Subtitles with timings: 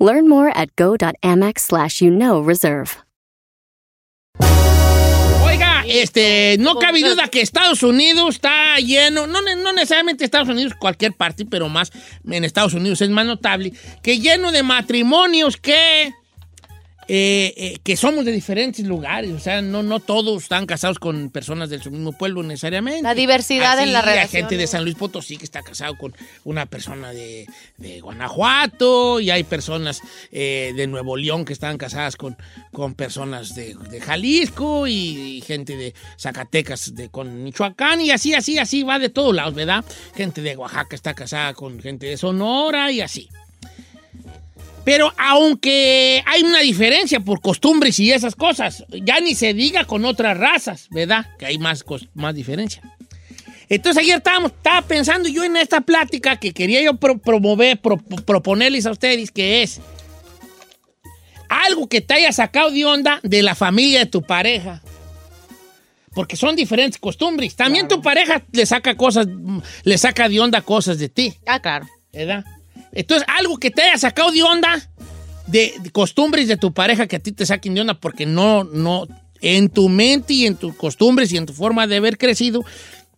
[0.00, 2.96] Learn more at go.amex slash you know reserve.
[5.44, 10.72] Oiga, este, no cabe duda que Estados Unidos está lleno, no, no necesariamente Estados Unidos,
[10.74, 11.92] cualquier parte, pero más
[12.24, 16.14] en Estados Unidos es más notable, que lleno de matrimonios que,
[17.12, 19.32] eh, eh, que somos de diferentes lugares.
[19.32, 23.02] O sea, no, no todos están casados con personas del su mismo pueblo necesariamente.
[23.02, 24.42] La diversidad en la Así, Hay relación.
[24.42, 26.14] gente de San Luis Potosí que está casado con
[26.44, 32.14] una persona de, de Guanajuato y hay personas eh, de Nuevo León que están casadas
[32.14, 32.36] con,
[32.70, 38.56] con personas de, de Jalisco y, gente de Zacatecas de, con Michoacán y así, así,
[38.58, 39.84] así va de todos lados, ¿verdad?
[40.14, 43.28] Gente de Oaxaca está casada con gente de Sonora y así.
[44.84, 50.04] Pero aunque hay una diferencia por costumbres y esas cosas, ya ni se diga con
[50.04, 51.26] otras razas, ¿verdad?
[51.38, 52.82] Que hay más, más diferencia.
[53.68, 57.98] Entonces ayer estábamos, estaba pensando yo en esta plática que quería yo pro- promover, pro-
[57.98, 59.80] proponerles a ustedes, que es
[61.48, 64.82] algo que te haya sacado de onda de la familia de tu pareja.
[66.14, 67.54] Porque son diferentes costumbres.
[67.54, 69.28] También tu pareja le saca cosas,
[69.84, 71.34] le saca de onda cosas de ti.
[71.46, 71.86] Ah, claro.
[72.12, 72.44] ¿verdad?
[72.92, 74.88] Entonces, algo que te haya sacado de onda
[75.46, 78.64] de, de costumbres de tu pareja que a ti te saquen de onda porque no,
[78.64, 79.06] no,
[79.40, 82.64] en tu mente y en tus costumbres y en tu forma de haber crecido,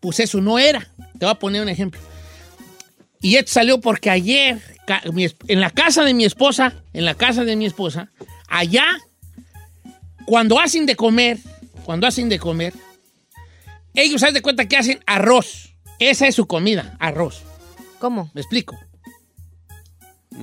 [0.01, 0.89] pues eso no era.
[1.19, 2.01] Te voy a poner un ejemplo.
[3.21, 4.61] Y esto salió porque ayer,
[5.47, 8.11] en la casa de mi esposa, en la casa de mi esposa,
[8.49, 8.87] allá,
[10.27, 11.39] cuando hacen de comer,
[11.85, 12.75] cuando hacen de comer,
[13.95, 15.75] ellos haz de cuenta que hacen arroz.
[16.01, 17.43] Esa es su comida, arroz.
[18.01, 18.31] ¿Cómo?
[18.35, 18.77] ¿Me explico?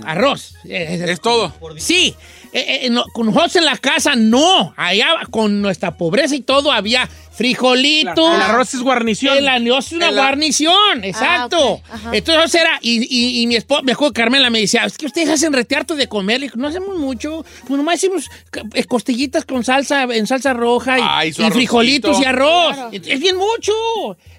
[0.05, 0.53] Arroz.
[0.65, 1.53] Es todo.
[1.77, 2.15] Sí.
[2.51, 4.73] Eh, eh, no, con nosotros en la casa no.
[4.75, 8.35] Allá con nuestra pobreza y todo había frijolitos.
[8.35, 9.37] El arroz es guarnición.
[9.37, 11.73] El arroz es una El- guarnición, exacto.
[11.73, 12.09] ok, ajá.
[12.13, 15.05] Entonces era, y, y- y mi esposa, me acuerdo que Carmela me decía, es que
[15.05, 16.39] ustedes hacen retearto de comer.
[16.39, 17.45] Le digo, no hacemos mucho.
[17.67, 18.29] Pues nomás hicimos
[18.73, 22.73] eh, costillitas con salsa, en salsa roja y, frijolitos y arroz.
[22.75, 22.89] Claro.
[22.93, 23.73] Es bien mucho.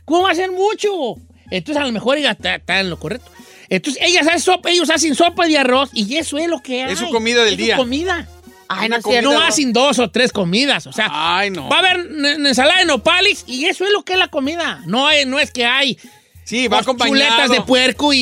[0.04, 1.15] ¿Cómo va a ser mucho?
[1.50, 3.31] Entonces a lo mejor ella está, está en lo correcto.
[3.70, 6.92] Entonces ellas hacen sopa, ellos hacen sopa de arroz y eso es lo que hay.
[6.92, 7.76] Es su comida del Es su día.
[7.76, 8.28] comida.
[8.69, 9.22] Ay, no cierto.
[9.31, 10.86] No comida- hacen dos o tres comidas.
[10.86, 11.69] O sea, Ay, no.
[11.69, 12.00] va a haber
[12.47, 14.82] ensalada de nopales y eso es lo que es la comida.
[14.86, 15.98] No, es- no es que hay
[16.44, 17.16] Sí, va acompañado.
[17.30, 18.19] chuletas de puerco y,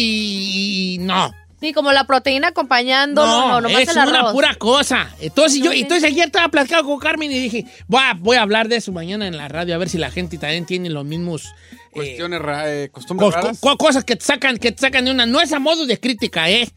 [0.95, 1.33] y no.
[1.61, 4.13] Sí, como la proteína acompañando, no, no, es el arroz.
[4.21, 5.11] una pura cosa.
[5.21, 8.69] Entonces, yo, entonces ayer estaba platicando con Carmen y dije, voy a, voy a hablar
[8.69, 11.53] de eso mañana en la radio, a ver si la gente también tiene los mismos...
[11.89, 13.59] eh, Cuestiones, ra- eh, costumbres cos- raras.
[13.61, 15.27] co- cosas que te sacan, que te sacan de una.
[15.27, 16.69] No es a modo de crítica, ¿eh?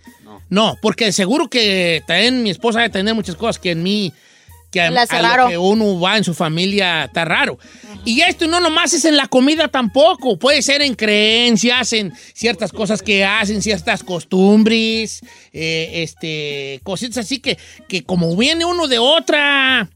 [0.50, 0.78] No.
[0.82, 4.12] porque seguro que también mi esposa debe tener muchas cosas que en mí.
[4.70, 7.60] Que a, lo que uno va en su familia está raro.
[8.06, 10.40] Y esto no nomás es en la comida tampoco.
[10.40, 17.40] Puede ser en creencias, en ciertas cosas que hacen, ciertas costumbres, eh, este, cositas así
[17.40, 17.58] que,
[17.90, 19.90] que como viene uno de otra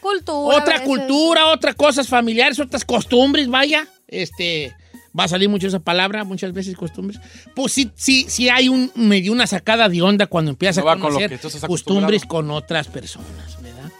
[0.00, 0.56] Cultura.
[0.56, 3.86] otra cultura, otras cosas familiares, otras costumbres, vaya.
[4.08, 4.74] Este,
[5.18, 7.20] va a salir mucho esa palabra, muchas veces costumbres.
[7.54, 10.94] Pues sí, sí, sí hay un, medio una sacada de onda cuando empiezas No a
[10.94, 13.90] con conocer estás costumbres con otras personas, ¿verdad?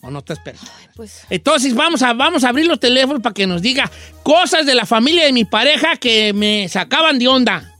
[0.00, 0.74] Con otras personas.
[0.94, 3.90] Pues, Entonces vamos a, vamos a abrir los teléfonos para que nos diga
[4.22, 7.74] cosas de la familia de mi pareja que me sacaban de onda.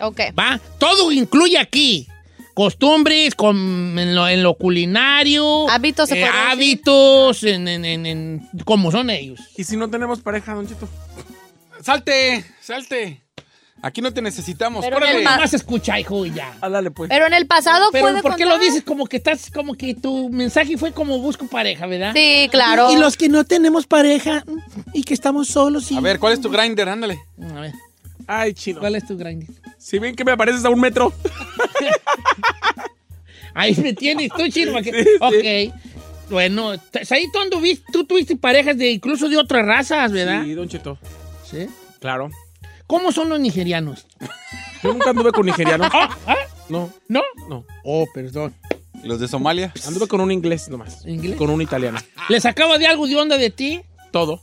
[0.00, 0.20] ok.
[0.38, 0.60] ¿Va?
[0.78, 2.06] Todo incluye aquí.
[2.54, 5.68] Costumbres, con- en, lo, en lo culinario.
[5.68, 6.34] Hábitos, se eh, decir.
[6.48, 9.40] hábitos, en, en, en, en- como son ellos.
[9.56, 10.88] ¿Y si no tenemos pareja, Don Chito?
[11.82, 13.20] Salte, salte.
[13.82, 14.82] Aquí no te necesitamos.
[14.88, 16.56] Pero en el Más escucha, hijo, y ya.
[16.62, 17.10] Háblale, pues.
[17.10, 18.58] Pero en el pasado Pero puede ¿por qué contar?
[18.58, 22.12] lo dices como que estás, como que tu mensaje fue como busco pareja, verdad?
[22.14, 22.90] Sí, claro.
[22.92, 24.42] Y los que no tenemos pareja
[24.94, 25.96] y que estamos solos y...
[25.96, 26.88] A ver, ¿cuál es tu grinder?
[26.88, 27.18] Ándale.
[27.42, 27.72] A ver,
[28.26, 28.80] Ay, chino.
[28.80, 29.44] ¿cuál es tu grind?
[29.76, 31.12] Si ven que me apareces a un metro.
[33.54, 34.42] Ahí me tienes tú,
[34.82, 35.74] que- ok.
[36.30, 40.42] Bueno, t- ahí tú, anduviste- tú tuviste parejas de incluso de otras razas, ¿verdad?
[40.42, 40.98] Sí, Don Chito.
[41.48, 41.68] Sí.
[42.00, 42.30] Claro.
[42.86, 44.06] ¿Cómo son los nigerianos?
[44.82, 45.88] Yo nunca anduve con nigerianos.
[45.92, 46.36] Ah, ah,
[46.68, 47.22] No, ¿No?
[47.48, 47.64] no.
[47.84, 48.54] Oh, perdón.
[49.02, 49.72] ¿Y los de Somalia?
[49.86, 51.04] Anduve con un inglés nomás.
[51.06, 51.36] ¿Inglés?
[51.36, 51.98] Con un italiano.
[52.30, 53.82] ¿Les acaba de algo de onda de ti?
[54.10, 54.42] Todo.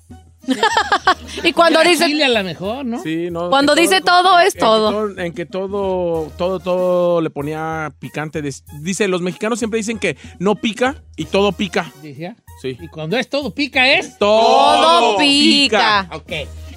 [1.44, 3.02] Y cuando dice, chile a lo mejor, ¿no?
[3.02, 5.18] Sí, no, Cuando dice todo, es en que todo.
[5.18, 8.42] En que todo, todo, todo le ponía picante.
[8.42, 11.92] Dice, los mexicanos siempre dicen que no pica y todo pica.
[12.02, 12.36] Decía.
[12.62, 12.78] Sí.
[12.80, 14.18] Y cuando es todo pica es.
[14.18, 16.10] todo pica.
[16.14, 16.32] Ok.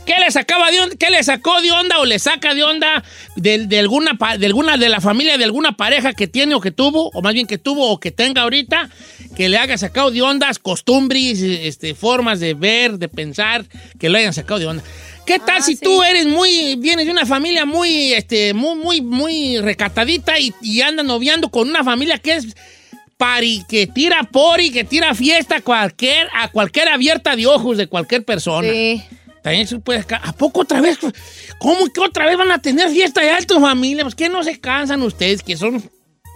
[0.04, 3.02] ¿Qué le sacaba de onda, qué le sacó de onda o le saca de onda
[3.36, 6.70] de, de alguna de alguna de la familia de alguna pareja que tiene o que
[6.70, 8.90] tuvo o más bien que tuvo o que tenga ahorita
[9.34, 13.64] que le haya sacado de ondas, costumbres, este, formas de ver, de pensar
[13.98, 14.84] que lo hayan sacado de onda?
[15.26, 15.84] ¿Qué tal Ah, si sí.
[15.84, 20.82] tú eres muy vienes de una familia muy este muy muy muy recatadita y, y
[20.82, 22.54] andas noviando con una familia que es
[23.16, 27.86] pari, que tira pori, que tira fiesta a cualquier, a cualquier abierta de ojos de
[27.86, 28.68] cualquier persona?
[28.68, 29.02] Sí.
[29.42, 30.04] También se puede...
[30.22, 30.98] ¿A poco otra vez?
[31.58, 34.02] ¿Cómo que otra vez van a tener fiesta de alto familia?
[34.02, 35.82] Pues que no se cansan ustedes, que son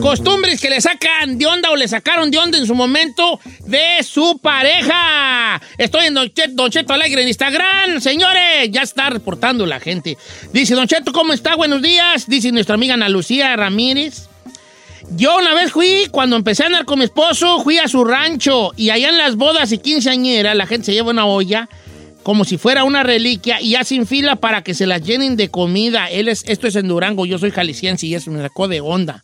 [0.00, 4.04] Costumbres que le sacan de onda o le sacaron de onda en su momento de
[4.04, 5.60] su pareja.
[5.76, 8.00] Estoy en Don Cheto, Don Cheto Alegre en Instagram.
[8.00, 10.16] Señores, ya está reportando la gente.
[10.52, 11.56] Dice Don Cheto, ¿cómo está?
[11.56, 12.28] Buenos días.
[12.28, 14.28] Dice nuestra amiga Ana Lucía Ramírez.
[15.16, 18.72] Yo una vez fui, cuando empecé a andar con mi esposo, fui a su rancho
[18.76, 21.68] y allá en las bodas y quinceañeras la gente se lleva una olla
[22.24, 26.10] como si fuera una reliquia y hacen fila para que se las llenen de comida.
[26.10, 29.22] Él es, esto es en Durango, yo soy jalisciense y eso me sacó de onda.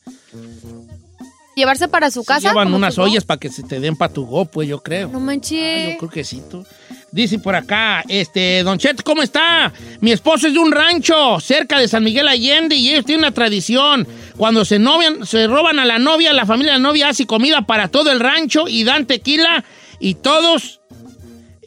[1.56, 2.48] ¿Llevarse para su Sí casa?
[2.50, 5.08] llevan unas ollas para que se te den para tu go, pues yo creo.
[5.08, 5.92] No Ah, manches.
[5.92, 6.64] yo creo que sí, tú.
[7.12, 9.72] Dice por acá, este, Don Chet, ¿cómo está?
[10.00, 13.34] Mi esposo es de un rancho cerca de San Miguel Allende y ellos tienen una
[13.34, 14.06] tradición.
[14.36, 17.62] Cuando se novian, se roban a la novia, la familia de la novia hace comida
[17.62, 19.64] para todo el rancho y dan tequila
[19.98, 20.79] y todos,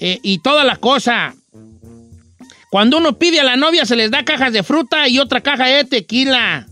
[0.06, 1.34] eh, y toda la cosa.
[2.70, 5.66] Cuando uno pide a la novia se les da cajas de fruta y otra caja
[5.66, 6.68] de tequila.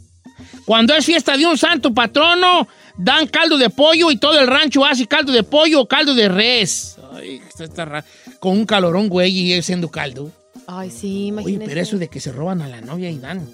[0.66, 2.68] Cuando es fiesta de un santo patrono,
[2.98, 6.28] dan caldo de pollo y todo el rancho hace caldo de pollo o caldo de
[6.28, 6.98] res.
[7.14, 8.06] Ay, esto está raro.
[8.42, 10.30] Con un calorón, güey, y haciendo caldo.
[10.68, 11.70] Ay, sí, Oye, imagínese.
[11.70, 13.48] pero eso de que se roban a la novia y dan.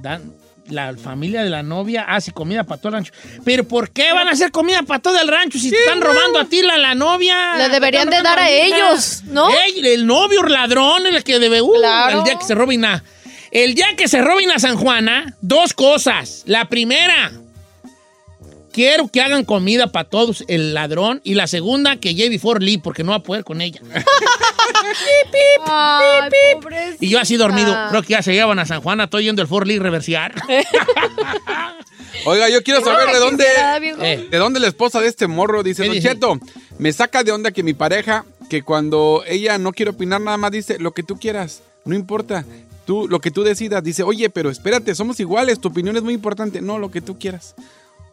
[0.00, 0.32] Dan.
[0.68, 3.12] La familia de la novia hace comida para todo el rancho.
[3.44, 6.38] ¿Pero por qué van a hacer comida para todo el rancho si te están robando
[6.38, 7.56] a ti la, la novia?
[7.56, 9.48] Le deberían de dar a la ellos, ¿no?
[9.50, 11.62] Ey, el novio ladrón el que debe.
[11.62, 12.18] Uh, Claro.
[12.18, 13.02] El día que se roben a.
[13.50, 16.42] El día que se roben a San Juana, dos cosas.
[16.44, 17.32] La primera,
[18.78, 21.20] quiero que hagan comida para todos el ladrón.
[21.24, 23.80] Y la segunda, que lleve before Lee, porque no va a poder con ella.
[25.66, 27.04] Ay, pobrecita.
[27.04, 27.76] Y yo así dormido.
[27.90, 29.04] Creo que ya se llevan a San Juana.
[29.04, 30.32] Estoy yendo el for Lee reversiar.
[32.24, 33.44] Oiga, yo quiero saber de dónde.
[34.00, 34.28] Eh.
[34.30, 36.00] de dónde la esposa de este morro dice, ¿Qué Don?
[36.00, 36.38] Cheto,
[36.78, 40.52] me saca de onda que mi pareja, que cuando ella no quiere opinar nada más,
[40.52, 42.44] dice, lo que tú quieras, no importa.
[42.86, 46.14] Tú, lo que tú decidas, dice, oye, pero espérate, somos iguales, tu opinión es muy
[46.14, 46.60] importante.
[46.60, 47.56] No, lo que tú quieras.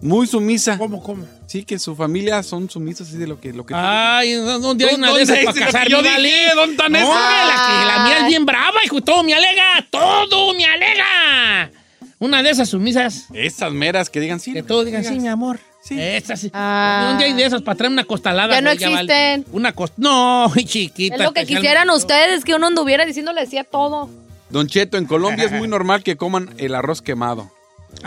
[0.01, 0.77] Muy sumisa.
[0.77, 1.25] ¿Cómo, cómo?
[1.47, 4.95] Sí, que su familia son sumisos así de lo que, lo que Ay, ¿dónde hay
[4.95, 5.89] una de ¿Dónde esas es para casarme?
[5.89, 6.27] yo vale?
[6.27, 6.55] dije?
[6.55, 7.47] ¿Dónde están No, esas?
[7.47, 9.01] la, que, la mía es bien brava, hijo.
[9.01, 9.87] Todo me alega.
[9.89, 11.71] Todo me alega.
[12.19, 13.25] Una de esas sumisas.
[13.33, 14.53] Esas meras que digan sí.
[14.53, 15.23] Que todos digan, sí, digas".
[15.23, 15.59] mi amor.
[15.83, 15.99] Sí.
[15.99, 16.49] Estas sí.
[16.53, 17.07] Ah.
[17.09, 18.55] ¿Dónde hay de esas para traer una costalada?
[18.55, 18.91] Ya no güey?
[18.93, 19.33] vale.
[19.33, 19.45] existen.
[19.55, 19.93] Una cost...
[19.97, 21.15] No, chiquita.
[21.15, 24.09] Es lo que quisieran ustedes, que uno anduviera diciéndole decía todo.
[24.49, 27.51] Don Cheto, en Colombia es muy normal que coman el arroz quemado.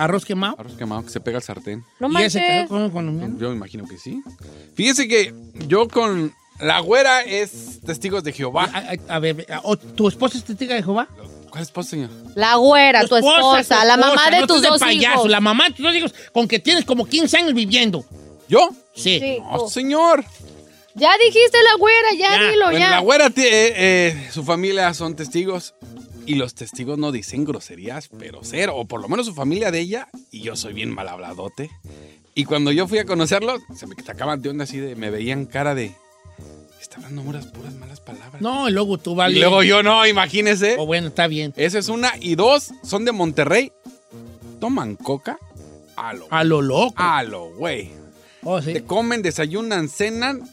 [0.05, 0.57] Arroz quemado.
[0.59, 1.85] Arroz quemado que se pega al sartén.
[2.01, 2.63] No ¿Y ese manches.
[2.63, 3.37] que con colombiano?
[3.39, 4.23] Yo me imagino que sí.
[4.75, 5.35] Fíjese que
[5.67, 8.69] yo con la güera es testigos de Jehová.
[8.73, 11.09] A, a- a ver, a- o- ¿tu esposa es testiga de Jehová?
[11.51, 12.11] ¿Cuál esposa, señor?
[12.35, 15.31] La güera, tu esposa, tu la mamá esposa, de no tus estés dos payaso, hijos.
[15.31, 18.05] La mamá de tus dos hijos, con que tienes como 15 años viviendo.
[18.49, 18.71] ¿Yo?
[18.95, 19.19] Sí.
[19.21, 19.69] Sí, No, tú.
[19.71, 20.25] señor.
[20.95, 22.51] Ya dijiste la güera, ya, Ya.
[22.51, 22.91] dilo, Bueno, ya.
[22.91, 25.75] la güera, tie- eh, eh, su familia son testigos
[26.29, 29.81] y los testigos no dicen groserías, pero cero, o por lo menos su familia de
[29.81, 31.71] ella, y yo soy bien mal habladote.
[32.35, 35.47] Y cuando yo fui a conocerlos, se me sacaban de onda así de, me veían
[35.47, 35.95] cara de,
[36.79, 38.43] está hablando puras, puras malas palabras.
[38.43, 39.37] No, y luego tú vale.
[39.37, 40.77] Y luego yo no, imagínese.
[40.79, 41.55] Oh, bueno, está bien.
[41.57, 42.13] Esa es una.
[42.21, 43.73] Y dos, son de Monterrey.
[44.61, 45.39] Toman coca.
[45.97, 46.95] A lo, A lo loco.
[46.97, 47.91] a lo güey.
[48.43, 48.75] Oh, sí.
[48.75, 50.49] Te comen, desayunan, cenan,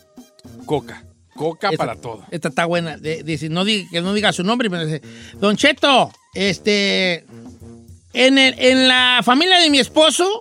[0.65, 1.04] coca.
[1.35, 2.25] Coca Esta- para todo.
[2.31, 2.97] Esta está buena.
[2.97, 5.01] De- dice, no diga, que no diga su nombre, pero dice,
[5.39, 7.25] Don Cheto, este,
[8.13, 10.39] en, el- en la familia de mi esposo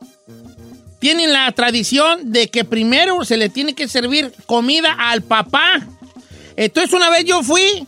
[1.00, 5.86] tienen la tradición de que primero se le tiene que servir comida al papá
[6.56, 7.86] Entonces una vez yo fui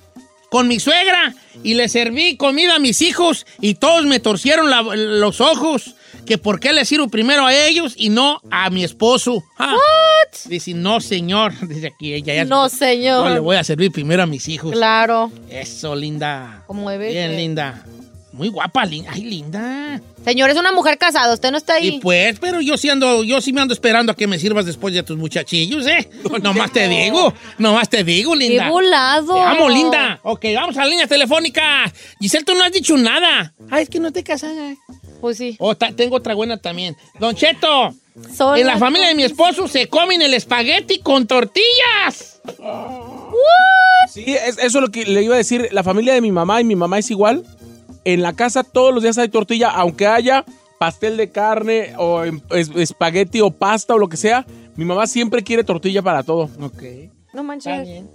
[0.51, 4.83] con mi suegra y le serví comida a mis hijos y todos me torcieron la-
[4.83, 5.95] los ojos.
[6.27, 9.45] Que por qué le sirvo primero a ellos y no a mi esposo.
[9.59, 9.75] Ah.
[10.47, 11.53] Dice, no, señor.
[11.69, 12.35] Dice aquí ella.
[12.35, 13.29] ya- No, señor.
[13.29, 14.73] No, le voy a servir primero a mis hijos.
[14.73, 15.31] Claro.
[15.51, 16.65] Eso, linda.
[16.67, 17.39] Como debe Bien, ser.
[17.39, 17.85] linda.
[18.33, 19.11] Muy guapa, linda.
[19.15, 19.99] Ay, linda.
[20.23, 21.89] Señor, es una mujer casada, usted no está ahí.
[21.89, 24.67] Y pues, pero yo sí ando, yo sí me ando esperando a que me sirvas
[24.67, 26.11] después de tus muchachillos, ¿eh?
[26.43, 28.69] Nomás te digo, nomás te digo, ¡Qué linda.
[28.69, 29.33] volado!
[29.35, 30.21] Te amo, linda.
[30.23, 31.91] Ok, vamos a la línea telefónica.
[32.21, 33.55] Giselle, tú no has dicho nada.
[33.71, 34.75] Ay, es que no te casada.
[35.21, 35.57] Pues sí.
[35.59, 36.97] Oh, ta- tengo otra buena también.
[37.19, 37.95] Don Cheto,
[38.35, 42.41] Son en la familia de mi esposo se comen el espagueti con tortillas.
[44.09, 45.69] Sí, es- eso es lo que le iba a decir.
[45.73, 47.45] La familia de mi mamá y mi mamá es igual.
[48.05, 50.45] En la casa todos los días hay tortilla, aunque haya
[50.79, 54.47] pastel de carne o em- es- espagueti o pasta o lo que sea.
[54.77, 56.45] Mi mamá siempre quiere tortilla para todo.
[56.61, 56.83] Ok.
[57.33, 57.83] No Está manches.
[57.87, 58.11] bien.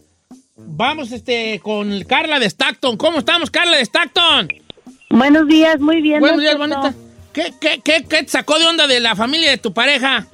[0.55, 2.95] Vamos este, con Carla de Stockton.
[2.95, 4.47] ¿Cómo estamos, Carla de Stockton?
[5.11, 6.19] Buenos días, muy bien.
[6.19, 6.93] Buenos días, bonita.
[7.33, 10.27] ¿Qué, qué, qué, qué te sacó de onda de la familia de tu pareja?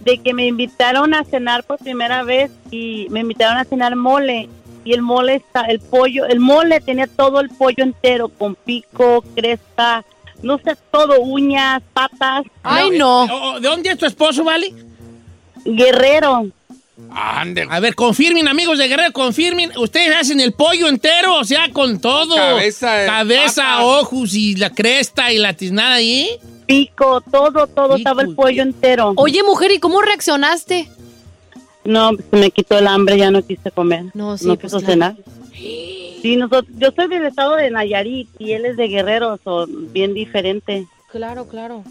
[0.00, 4.48] De que me invitaron a cenar por primera vez y me invitaron a cenar mole.
[4.84, 9.22] Y el mole está, el pollo, el mole tenía todo el pollo entero, con pico,
[9.34, 10.04] cresta,
[10.42, 12.44] no sé, todo, uñas, patas.
[12.62, 13.24] Ay, no.
[13.24, 14.72] Oh, ¿De dónde es tu esposo, Vale?
[15.64, 16.48] Guerrero.
[17.10, 17.66] Ande.
[17.68, 19.72] A ver, confirmen, amigos de Guerrero, confirmen.
[19.76, 22.36] Ustedes hacen el pollo entero, o sea, con todo.
[22.36, 26.28] Cabeza, eh, Cabeza, ojos y la cresta y la tiznada ahí.
[26.66, 29.12] Pico, todo, todo, Pico, estaba el pollo entero.
[29.16, 30.88] Oye, mujer, ¿y cómo reaccionaste?
[31.84, 34.04] No, se me quitó el hambre, ya no quise comer.
[34.14, 34.92] No, sí, no pues, quiso claro.
[34.92, 35.16] cenar.
[36.22, 40.12] Sí, nosotros, yo soy del estado de Nayarit y él es de Guerrero, son bien
[40.14, 40.86] diferente.
[41.12, 41.82] Claro, claro.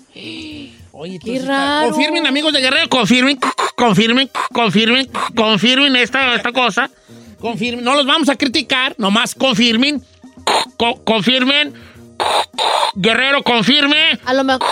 [0.91, 1.89] Oye, Qué raro.
[1.91, 3.38] Confirmen, amigos de Guerrero, confirmen,
[3.75, 6.89] confirmen, confirmen, confirmen esta, esta cosa.
[7.39, 10.01] Confirmen, no los vamos a criticar, nomás confirmen,
[10.77, 11.73] co- confirmen.
[12.95, 14.19] Guerrero, confirme.
[14.25, 14.67] A lo mejor.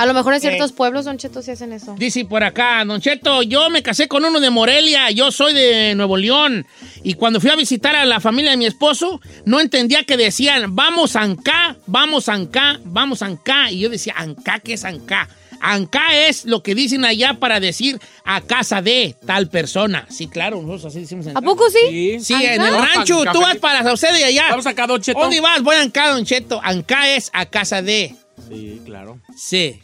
[0.00, 0.40] A lo mejor en Eh.
[0.40, 1.94] ciertos pueblos, Don Cheto, sí hacen eso.
[1.98, 5.94] Dice por acá, Don Cheto, yo me casé con uno de Morelia, yo soy de
[5.94, 6.66] Nuevo León.
[7.02, 10.74] Y cuando fui a visitar a la familia de mi esposo, no entendía que decían,
[10.74, 13.70] vamos Ancá, vamos Ancá, vamos Ancá.
[13.70, 15.28] Y yo decía, Ancá, ¿qué es Ancá?
[15.60, 20.06] Ancá es lo que dicen allá para decir a casa de tal persona.
[20.08, 22.18] Sí, claro, nosotros así decimos en ¿A poco sí?
[22.18, 22.20] Sí.
[22.20, 24.46] Sí, en el rancho, tú vas para Sauceda y allá.
[24.48, 25.20] Vamos acá, Don Cheto.
[25.20, 25.62] ¿Dónde vas?
[25.62, 26.58] Voy a Ancá, Don Cheto.
[26.64, 28.14] Ancá es a casa de.
[28.48, 29.20] Sí, claro.
[29.36, 29.80] Sí,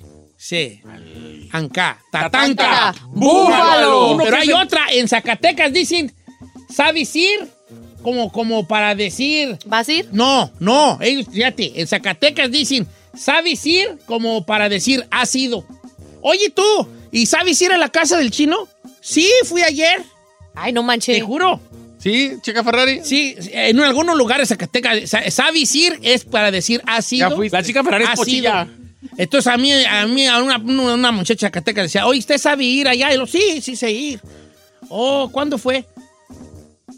[0.49, 0.81] sí.
[1.53, 1.99] Ancá.
[2.11, 2.95] Tatanca.
[3.09, 4.17] Búfalo.
[4.23, 6.13] Pero hay otra, en Zacatecas dicen,
[6.75, 7.49] ¿sabes ir?
[8.03, 10.09] Como, como para decir, ¿Vas a ir?
[10.13, 12.87] no, no, ellos, fíjate, en Zacatecas dicen,
[13.17, 13.99] ¿sabes ir?
[14.07, 15.67] Como para decir, has ido.
[16.23, 16.63] Oye tú,
[17.11, 18.69] ¿y sabes ir a la casa del chino?
[19.01, 20.03] Sí, fui ayer,
[20.55, 21.23] Ay, no te manches.
[21.23, 21.61] juro.
[21.99, 23.01] ¿Sí, chica Ferrari?
[23.03, 25.99] Sí, en algunos lugares Zacatecas, sa- ¿sabes ir?
[26.03, 27.29] Es para decir, has ido.
[27.31, 27.57] Ya fuiste.
[27.57, 28.65] La chica Ferrari es Ha pochilla.
[28.67, 28.86] sido.
[29.17, 32.89] Entonces a mí, a mí, a una, una muchacha cateca decía, oye, ¿usted sabe ir
[32.89, 33.13] allá?
[33.13, 34.21] Y yo, sí, sí sé ir.
[34.89, 35.85] Oh, ¿cuándo fue?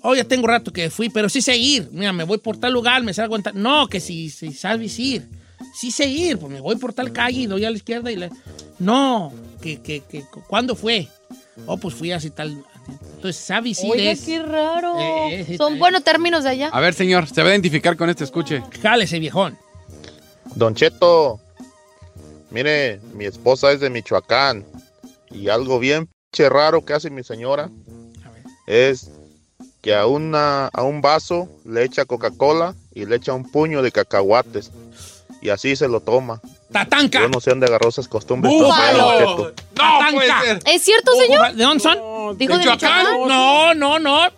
[0.03, 1.89] Oh, ya tengo rato que fui, pero sí sé ir.
[1.93, 3.61] Mira, me voy por tal lugar, me salgo en tal...
[3.61, 5.29] No, que si, si sabes ir.
[5.75, 8.17] Sí sé ir, pues me voy por tal calle y doy a la izquierda y
[8.17, 8.31] le...
[8.79, 11.09] No, que, que, que, ¿cuándo fue?
[11.67, 12.63] Oh, pues fui así tal...
[13.17, 14.21] Entonces, sabes ir Oiga, es...
[14.21, 14.99] qué raro.
[14.99, 15.79] Eh, eh, Son eh.
[15.79, 16.69] buenos términos de allá.
[16.73, 18.63] A ver, señor, se va a identificar con este escuche.
[18.81, 19.59] Jálese, viejón.
[20.55, 21.41] Don Cheto,
[22.51, 24.65] mire, mi esposa es de Michoacán
[25.31, 27.71] y algo bien pinche raro que hace mi señora
[28.67, 29.11] es
[29.81, 33.93] que a, una, a un vaso le echa Coca-Cola y le echa un puño de
[33.93, 34.71] cacahuates
[35.41, 36.41] y así se lo toma.
[36.73, 37.21] Tatanca.
[37.21, 38.53] Yo no sé dónde agarró esas costumbres.
[38.53, 39.53] tan ¡Búfalo!
[40.13, 40.61] puede ser.
[40.67, 41.55] ¿Es cierto, señor?
[41.55, 41.99] ¿De dónde son?
[41.99, 42.59] No, ¿Dijo de?
[42.59, 43.07] Michoacán?
[43.27, 44.29] No, no, no.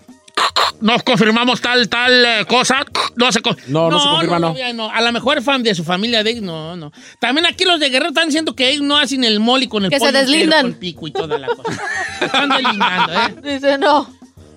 [0.81, 2.85] Nos confirmamos tal, tal eh, cosa.
[3.17, 4.55] No se, con- No, no se confirma, no.
[4.75, 4.91] no.
[4.91, 6.91] A lo mejor fan de su familia de No, no.
[7.19, 9.91] También aquí los de Guerrero están diciendo que ellos no hacen el moli con el
[9.91, 10.63] Que se entero, deslindan.
[10.63, 11.83] con el pico y toda la cosa.
[12.23, 13.55] están deslindando, ¿eh?
[13.55, 14.11] Dice, no.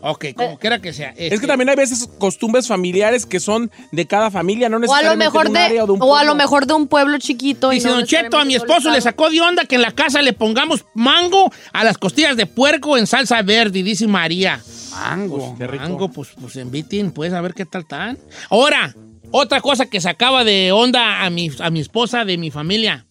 [0.06, 1.14] Ok, como quiera que sea.
[1.16, 5.02] Es que también hay veces costumbres familiares que son de cada familia, no O a
[5.02, 6.36] lo necesariamente mejor de un área o de un o a lo pueblo.
[6.36, 7.72] mejor de un pueblo chiquito.
[7.72, 9.92] y Dice no Don Cheto, a mi esposo le sacó de onda que en la
[9.92, 14.62] casa le pongamos mango a las costillas de puerco en salsa verde, dice María.
[14.92, 15.56] Mango.
[15.58, 15.84] Qué rico.
[15.84, 18.20] Mango, pues, pues inviten, pues, a ver qué tal están.
[18.50, 18.94] Ahora,
[19.32, 23.06] otra cosa que sacaba de onda a mi, a mi esposa de mi familia.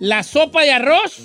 [0.00, 1.18] La sopa de arroz,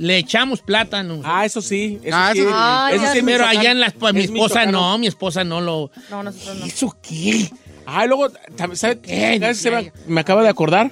[0.00, 1.20] le echamos plátano.
[1.24, 2.00] Ah, eso sí.
[2.02, 2.40] Eso Ah, sí.
[2.50, 3.30] Ay, Eso ya sí es sé.
[3.30, 5.90] pero allá en la, pues, mi Es esposa no, mi esposa no lo...
[6.08, 6.64] No, nosotros no.
[6.66, 7.50] ¿Eso qué?
[7.84, 9.54] Ah, luego, tam- ¿sabe ¿Qué?
[9.54, 10.90] Se me, me acaba de acordar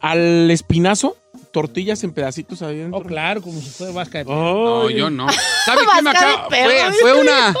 [0.00, 1.16] al espinazo.
[1.50, 2.98] tortillas en pedacitos ahí dentro.
[3.00, 4.96] Oh, claro, como si fuera vasca de No, Ay.
[4.96, 5.26] yo no.
[5.64, 6.48] ¿Sabe qué me acaba?
[6.48, 7.54] perro, Fue, fue una,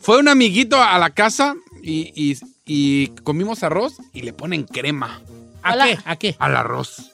[0.00, 2.38] fue un amiguito a la casa y, y-
[2.68, 5.20] y comimos arroz y le ponen crema
[5.62, 5.84] ¿A Hola.
[5.86, 5.98] qué?
[6.04, 6.36] ¿A qué?
[6.38, 7.12] al arroz.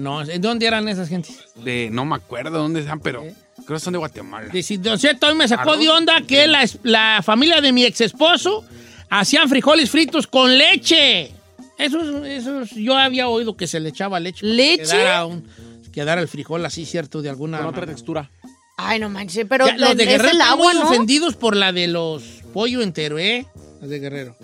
[0.00, 1.38] No, ¿en dónde eran esas gentes?
[1.56, 4.52] De, no me acuerdo dónde están, pero creo que son de Guatemala.
[4.80, 5.78] Don Cheto, hoy me sacó Arroz.
[5.80, 8.64] de onda que la, la familia de mi ex esposo
[9.08, 11.32] hacían frijoles fritos con leche.
[11.78, 14.40] Esos, esos, yo había oído que se le echaba leche.
[14.42, 14.82] para ¿Leche?
[14.84, 15.48] Quedara, un-
[15.92, 17.22] quedara el frijol así, ¿cierto?
[17.22, 17.94] De alguna Con otra manera.
[17.96, 18.30] textura.
[18.78, 20.82] Ay, no manches, pero Ya, los de es Guerrero el están muy ¿no?
[20.84, 22.22] ofendidos por la de los
[22.52, 23.46] pollo entero, ¿eh?
[23.80, 24.36] Los de Guerrero.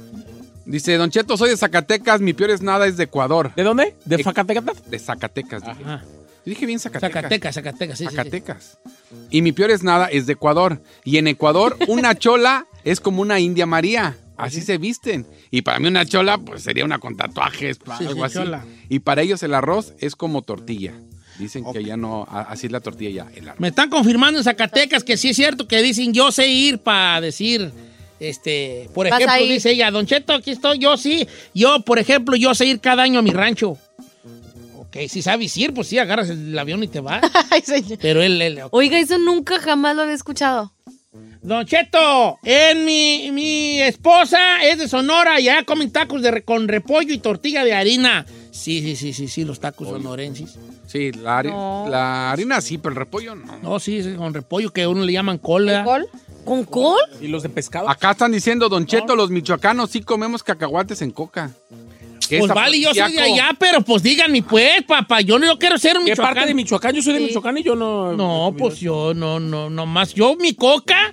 [0.65, 3.53] Dice, Don Cheto, soy de Zacatecas, mi peor es nada, es de Ecuador.
[3.55, 3.97] ¿De dónde?
[4.05, 4.73] ¿De Facatecata?
[4.87, 5.63] De Zacatecas.
[5.63, 5.83] dije.
[5.85, 6.03] Ajá.
[6.45, 7.13] Yo dije bien Zacatecas.
[7.13, 8.17] Zacatecas, Zacatecas, sí, sí, sí.
[8.17, 8.79] Zacatecas.
[9.31, 10.83] Y mi peor es nada, es de Ecuador.
[11.05, 14.17] Y en Ecuador, una chola es como una India María.
[14.37, 15.27] Así se visten.
[15.51, 18.35] Y para mí una chola, pues sería una con tatuajes, algo así.
[18.35, 18.65] chola.
[18.89, 20.95] Y para ellos el arroz es como tortilla.
[21.39, 23.61] Dicen que ya no, así es la tortilla ya, el arroz.
[23.61, 27.21] Me están confirmando en Zacatecas que sí es cierto que dicen yo sé ir para
[27.21, 27.73] decir,
[28.29, 32.55] este, por ejemplo, dice ella, Don Cheto, aquí estoy, yo sí, yo, por ejemplo, yo
[32.55, 33.77] sé ir cada año a mi rancho.
[34.79, 37.23] Ok, si sabes ir, pues sí, agarras el avión y te vas.
[37.51, 37.99] Ay, señor.
[38.01, 40.73] Pero él, él- Oiga, eso nunca jamás lo había escuchado.
[41.43, 47.13] Don Cheto, en mi, mi esposa es de Sonora, ya comen tacos de, con repollo
[47.13, 48.25] y tortilla de harina.
[48.53, 50.59] Sí, sí, sí, sí, sí, los tacos sonorenses.
[50.87, 51.87] Sí, la, No.
[51.89, 53.59] la harina sí, pero el repollo no.
[53.63, 55.83] No, sí, sí, con repollo, que a uno le llaman cola.
[55.85, 56.07] ¿Col?
[56.45, 57.01] ¿Con col?
[57.21, 57.89] ¿Y los de pescado?
[57.89, 61.51] Acá están diciendo, Don Cheto, los michoacanos sí comemos cacahuates en coca.
[62.29, 65.47] ¿Qué Pues es vale, yo soy de allá, pero pues díganme pues, papá, yo no
[65.47, 66.35] yo quiero ser un ¿Qué michoacán.
[66.35, 66.95] parte de Michoacán?
[66.95, 67.25] Yo soy de Sí.
[67.27, 68.13] Michoacán y yo no...
[68.13, 70.15] No, pues yo no, no, no más.
[70.15, 71.13] Yo mi coca,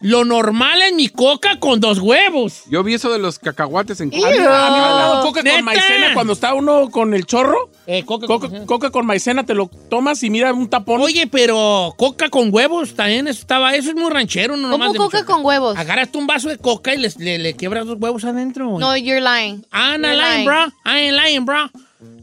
[0.00, 2.62] lo normal es mi coca con dos huevos.
[2.70, 4.28] Yo vi eso de los cacahuates en coca.
[4.28, 5.56] A mí me han dado coca ¿Neta?
[5.56, 7.70] con maicena cuando está uno con el chorro.
[7.86, 11.00] Eh, coca, Coca, con- coca con maicena, te lo tomas y mira un tapón.
[11.02, 15.24] Oye, pero coca con huevos también eso estaba, eso es muy ranchero, no ¿Cómo coca
[15.24, 15.76] con huevos?
[15.76, 18.78] Agarras tú un vaso de coca y les- le, le quiebras dos huevos adentro.
[18.78, 19.64] No, you're lying.
[19.72, 20.66] I'm not You're lying, bro.
[20.86, 21.68] I ain't lying, bro.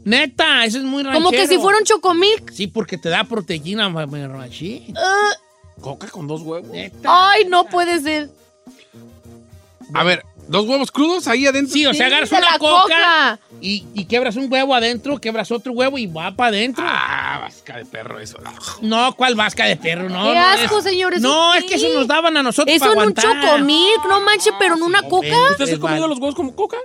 [0.04, 1.22] Neta, eso es muy ranchero.
[1.24, 2.50] Como que si fuera un chocomilk.
[2.50, 4.94] Sí, porque te da proteína, ma- ma- machín.
[4.96, 5.30] Ah,
[5.80, 6.68] Coca con dos huevos.
[6.70, 7.30] Neta.
[7.30, 8.30] ay, no puede ser.
[9.94, 11.72] A ver, ¿dos huevos crudos ahí adentro?
[11.72, 13.38] Sí, o sea, agarras una la coca, coca.
[13.60, 16.84] Y, y quebras un huevo adentro, quebras otro huevo y va para adentro.
[16.86, 18.36] Ah, vasca de perro eso.
[18.82, 20.10] No, ¿cuál vasca de perro?
[20.10, 21.58] No, Qué no asco, es- señores, No, ¿sí?
[21.60, 24.74] es que eso nos daban a nosotros Eso para en un chocomilk, no manches, pero
[24.76, 25.26] en una coca.
[25.52, 26.76] ¿Usted se ha comido los huevos como coca?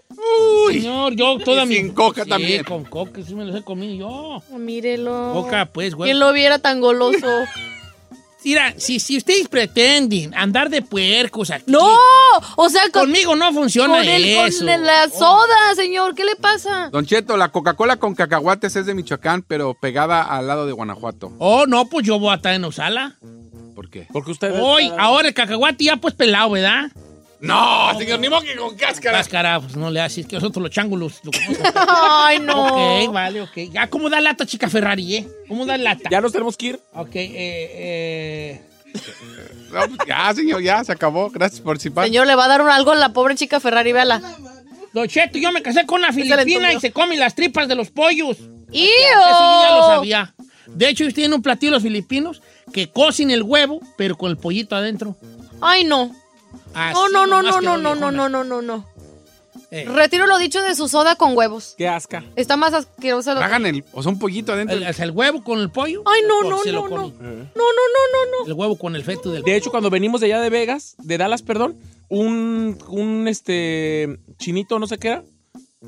[0.72, 1.76] Señor, yo toda mi...
[1.76, 2.63] sin coca Sí, también.
[2.63, 3.94] con coca, sí me los he comido
[4.50, 4.58] yo.
[4.58, 5.32] Mírelo.
[5.34, 6.08] Coca, pues, güey.
[6.10, 7.28] ¿Quién lo viera tan goloso?
[8.44, 11.66] Mira, si, si ustedes pretenden andar de puercos aquí...
[11.68, 11.88] ¡No!
[12.58, 14.60] O sea, con, Conmigo no funciona con, el, eso.
[14.60, 16.16] con el- la soda, señor.
[16.16, 16.90] ¿Qué le pasa?
[16.92, 21.32] Don Cheto, la Coca-Cola con cacahuates es de Michoacán, pero pegada al lado de Guanajuato.
[21.40, 23.16] Oh, no, pues yo voy a estar en Osala.
[23.76, 24.08] ¿Por qué?
[24.12, 24.54] Porque usted...
[24.62, 26.92] Hoy, ahora el cacahuate ya pues pelado, ¿verdad?
[27.44, 29.18] No, señor, ni modo que con cáscara.
[29.18, 31.74] Cáscara, pues no le haces que nosotros los lo comemos.
[31.76, 33.04] Ay, no.
[33.04, 33.58] Ok, vale, ok.
[33.70, 35.28] Ya, ¿cómo da lata, chica Ferrari, eh?
[35.50, 36.10] ¿Cómo da lata?
[36.10, 36.80] Ya nos tenemos que ir.
[36.94, 38.62] Ok, eh, eh...
[39.74, 41.30] No, pues ya, señor, ya, se acabó.
[41.32, 42.06] Gracias por participar.
[42.06, 44.22] Señor, le va a dar un algo a la pobre chica Ferrari, véala.
[44.94, 47.90] Don Cheto, yo me casé con una filipina y se come las tripas de los
[47.90, 48.38] pollos.
[48.40, 48.48] ¡Ew!
[48.72, 50.36] Eso yo ya lo sabía.
[50.68, 54.38] De hecho, ellos tienen un platillo los filipinos que cocen el huevo, pero con el
[54.38, 55.18] pollito adentro.
[55.60, 56.16] Ay, no.
[56.74, 58.86] Así No, no, no, no, no, no, no, no, no, no, no.
[59.72, 61.74] Eh, Retiro lo dicho de su soda con huevos.
[61.78, 62.24] Qué asca.
[62.36, 63.34] Está más asquerosa.
[63.34, 64.78] lo- Hagan el, o sea, un pollito adentro.
[64.78, 66.04] el, el huevo con el pollo.
[66.06, 66.96] Ay, no, no, se no, no.
[66.98, 68.46] No, no, no, no, no.
[68.48, 71.18] El huevo con el feto del De hecho, cuando venimos de allá de Vegas, de
[71.18, 71.76] Dallas, perdón,
[72.10, 75.24] un, un este chinito, no sé qué era,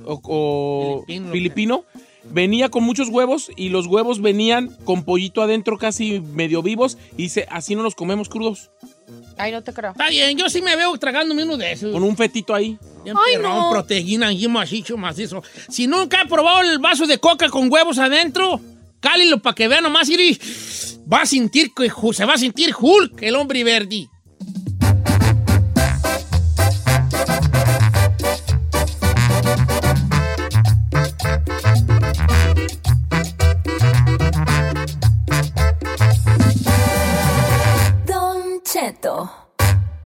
[0.04, 1.84] o, o Filipino, filipino,
[2.24, 7.24] venía con muchos huevos y los huevos venían con pollito adentro casi medio vivos y
[7.24, 8.72] dice, así no los comemos crudos,
[9.38, 9.92] Ay, no te creo.
[9.92, 11.92] Está bien, yo sí me veo tragándome uno de esos.
[11.92, 12.78] con un fetito ahí.
[13.04, 13.70] Bien Ay, perrón, no.
[13.70, 15.44] proteína y macizo, macizo.
[15.70, 18.60] Si nunca ha probado el vaso de coca con huevos adentro,
[19.00, 20.40] cálilo para que vea nomás y
[21.12, 24.08] va a sentir que se va a sentir Hulk, el hombre verde.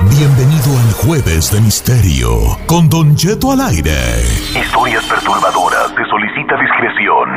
[0.00, 4.22] Bienvenido al Jueves de Misterio con Don Jeto al aire.
[4.54, 5.88] Historias perturbadoras.
[5.88, 7.28] Se solicita discreción.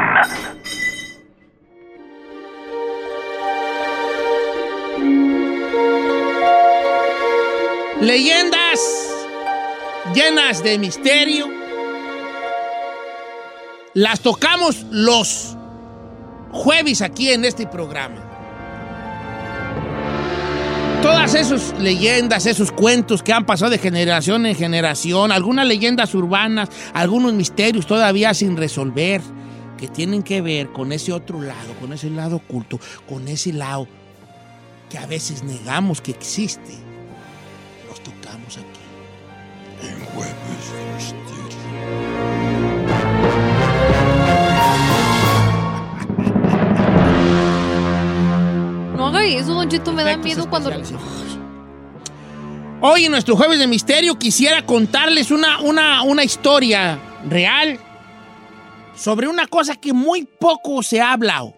[8.00, 8.80] Leyendas
[10.14, 11.48] llenas de misterio.
[13.96, 15.58] Las tocamos los
[16.52, 18.31] jueves aquí en este programa.
[21.02, 26.70] Todas esas leyendas, esos cuentos que han pasado de generación en generación, algunas leyendas urbanas,
[26.94, 29.22] algunos misterios todavía sin resolver,
[29.80, 33.88] que tienen que ver con ese otro lado, con ese lado oculto, con ese lado
[34.92, 36.74] que a veces negamos que existe.
[37.88, 39.88] Los tocamos aquí.
[39.88, 40.36] En Jueves
[40.96, 42.21] Misterio.
[49.12, 50.72] Haga eso, Don Cheto, me da miedo cuando...
[52.84, 56.98] Hoy en nuestro jueves de misterio quisiera contarles una, una, una historia
[57.30, 57.78] real
[58.96, 61.54] sobre una cosa que muy poco se ha hablado.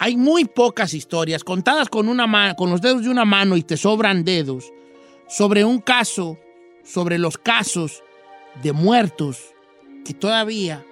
[0.00, 3.62] Hay muy pocas historias contadas con, una ma- con los dedos de una mano y
[3.62, 4.70] te sobran dedos
[5.28, 6.38] sobre un caso,
[6.84, 8.02] sobre los casos
[8.62, 9.38] de muertos
[10.04, 10.84] que todavía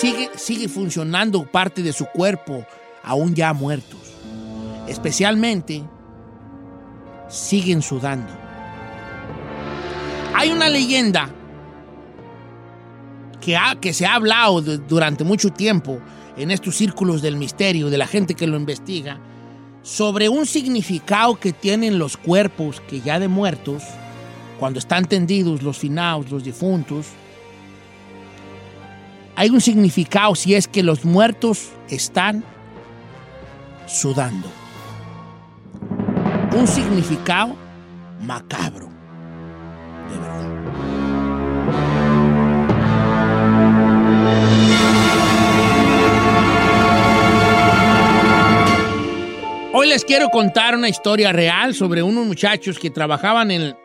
[0.00, 2.64] sigue, sigue funcionando parte de su cuerpo
[3.02, 4.00] aún ya muertos.
[4.88, 5.82] Especialmente
[7.28, 8.32] siguen sudando.
[10.34, 11.30] Hay una leyenda
[13.40, 15.98] que, ha- que se ha hablado durante mucho tiempo
[16.36, 19.18] en estos círculos del misterio, de la gente que lo investiga,
[19.82, 23.82] sobre un significado que tienen los cuerpos que ya de muertos,
[24.58, 27.06] cuando están tendidos los finados, los difuntos,
[29.36, 32.42] hay un significado si es que los muertos están
[33.86, 34.50] sudando.
[36.56, 37.54] Un significado
[38.22, 38.88] macabro,
[40.10, 40.46] de verdad.
[49.74, 53.76] Hoy les quiero contar una historia real sobre unos muchachos que trabajaban en...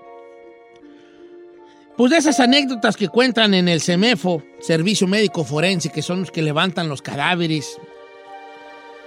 [2.01, 6.31] Pues de esas anécdotas que cuentan en el CEMEFO, Servicio Médico Forense, que son los
[6.31, 7.77] que levantan los cadáveres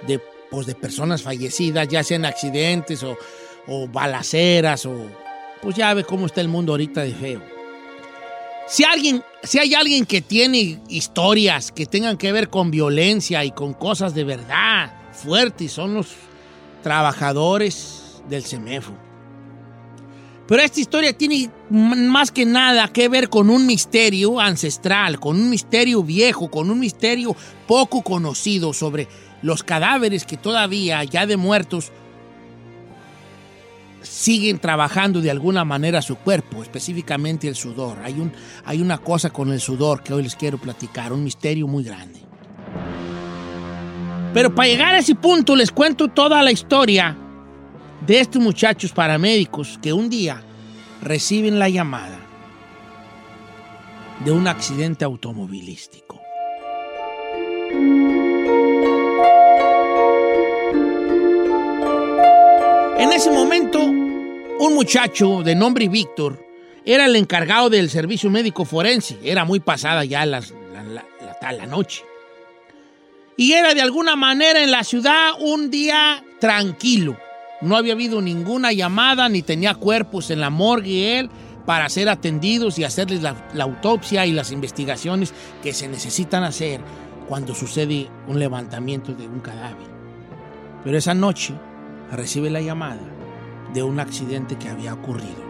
[0.07, 3.17] de, pues, de personas fallecidas, ya sean accidentes o,
[3.67, 4.95] o balaceras o...
[5.61, 7.41] Pues ya ve cómo está el mundo ahorita de feo.
[8.65, 13.51] Si, alguien, si hay alguien que tiene historias que tengan que ver con violencia y
[13.51, 16.13] con cosas de verdad fuertes, son los
[16.81, 19.04] trabajadores del CEMEFO.
[20.47, 25.49] Pero esta historia tiene más que nada que ver con un misterio ancestral, con un
[25.49, 27.35] misterio viejo, con un misterio
[27.67, 29.07] poco conocido sobre
[29.41, 31.91] los cadáveres que todavía, ya de muertos,
[34.03, 37.97] siguen trabajando de alguna manera su cuerpo, específicamente el sudor.
[38.03, 38.31] Hay, un,
[38.65, 42.19] hay una cosa con el sudor que hoy les quiero platicar, un misterio muy grande.
[44.31, 47.17] Pero para llegar a ese punto les cuento toda la historia
[48.05, 50.41] de estos muchachos paramédicos que un día
[51.01, 52.19] reciben la llamada
[54.23, 56.21] de un accidente automovilístico.
[62.97, 66.39] En ese momento, un muchacho de nombre Víctor
[66.85, 69.17] era el encargado del servicio médico forense.
[69.23, 70.83] Era muy pasada ya la, la-
[71.41, 72.03] la- la noche.
[73.37, 77.17] Y era de alguna manera en la ciudad un día tranquilo.
[77.61, 81.29] No había habido ninguna llamada ni tenía cuerpos en la morgue él
[81.65, 86.81] para ser atendidos y hacerles la, la autopsia y las investigaciones que se necesitan hacer
[87.27, 89.87] cuando sucede un levantamiento de un cadáver.
[90.83, 91.55] Pero esa noche
[92.11, 93.01] recibe la llamada
[93.73, 95.43] de un accidente que había ocurrido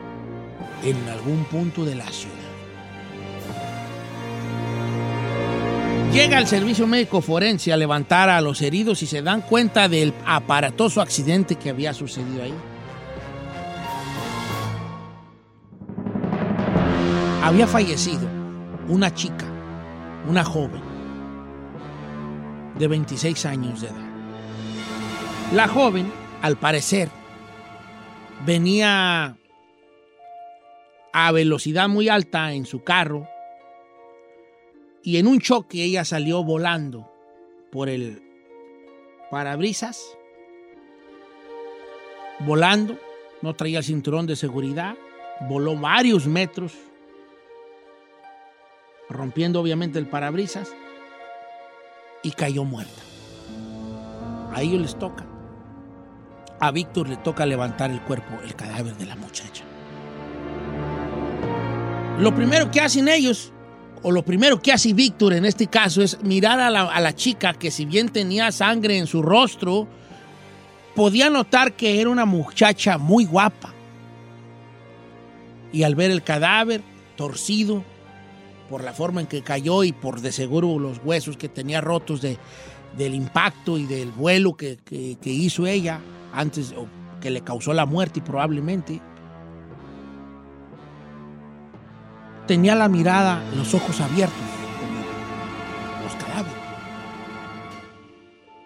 [0.84, 2.45] en algún punto de la ciudad.
[6.15, 10.13] Llega el servicio médico forense a levantar a los heridos y se dan cuenta del
[10.25, 12.54] aparatoso accidente que había sucedido ahí.
[17.43, 18.30] Había fallecido
[18.88, 19.45] una chica,
[20.30, 20.82] una joven,
[22.80, 24.10] de 26 años de edad.
[25.54, 26.10] La joven,
[26.41, 27.10] al parecer,
[28.45, 29.36] venía
[31.12, 33.28] a velocidad muy alta en su carro
[35.06, 37.08] y en un choque ella salió volando
[37.72, 38.24] por el
[39.30, 40.18] parabrisas,
[42.39, 42.98] volando,
[43.44, 44.96] no traía el cinturón de seguridad,
[45.48, 46.74] voló varios metros,
[49.08, 50.74] rompiendo obviamente el parabrisas
[52.24, 53.04] y cayó muerta.
[54.54, 55.24] A ellos les toca.
[56.60, 59.65] A Víctor le toca levantar el cuerpo, el cadáver de la muchacha.
[62.18, 63.54] Lo primero que hacen ellos,
[64.08, 67.72] o lo primero que hace Víctor en este caso, es mirar a la, chica que
[67.72, 69.88] si bien tenía sangre en su rostro,
[70.96, 73.74] podía notar que era una muchacha muy guapa.
[75.74, 76.84] Y al ver el cadáver
[77.15, 77.84] torcido
[78.70, 82.22] por la forma en que cayó y por de seguro los huesos que tenía rotos
[82.22, 82.38] de,
[82.96, 86.00] del impacto y del vuelo que, que- que hizo ella
[86.32, 86.86] antes, o
[87.22, 89.02] que le causó la muerte probablemente,
[92.48, 94.38] tenía la mirada, los ojos abiertos,
[96.04, 96.54] los cadáveres.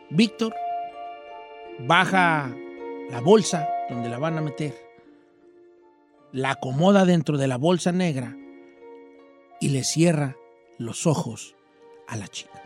[0.10, 0.54] Víctor
[1.80, 2.52] baja
[3.10, 4.76] la bolsa donde la van a meter,
[6.32, 8.36] la acomoda dentro de la bolsa negra
[9.60, 10.36] y le cierra
[10.78, 11.56] los ojos
[12.08, 12.62] a la chica.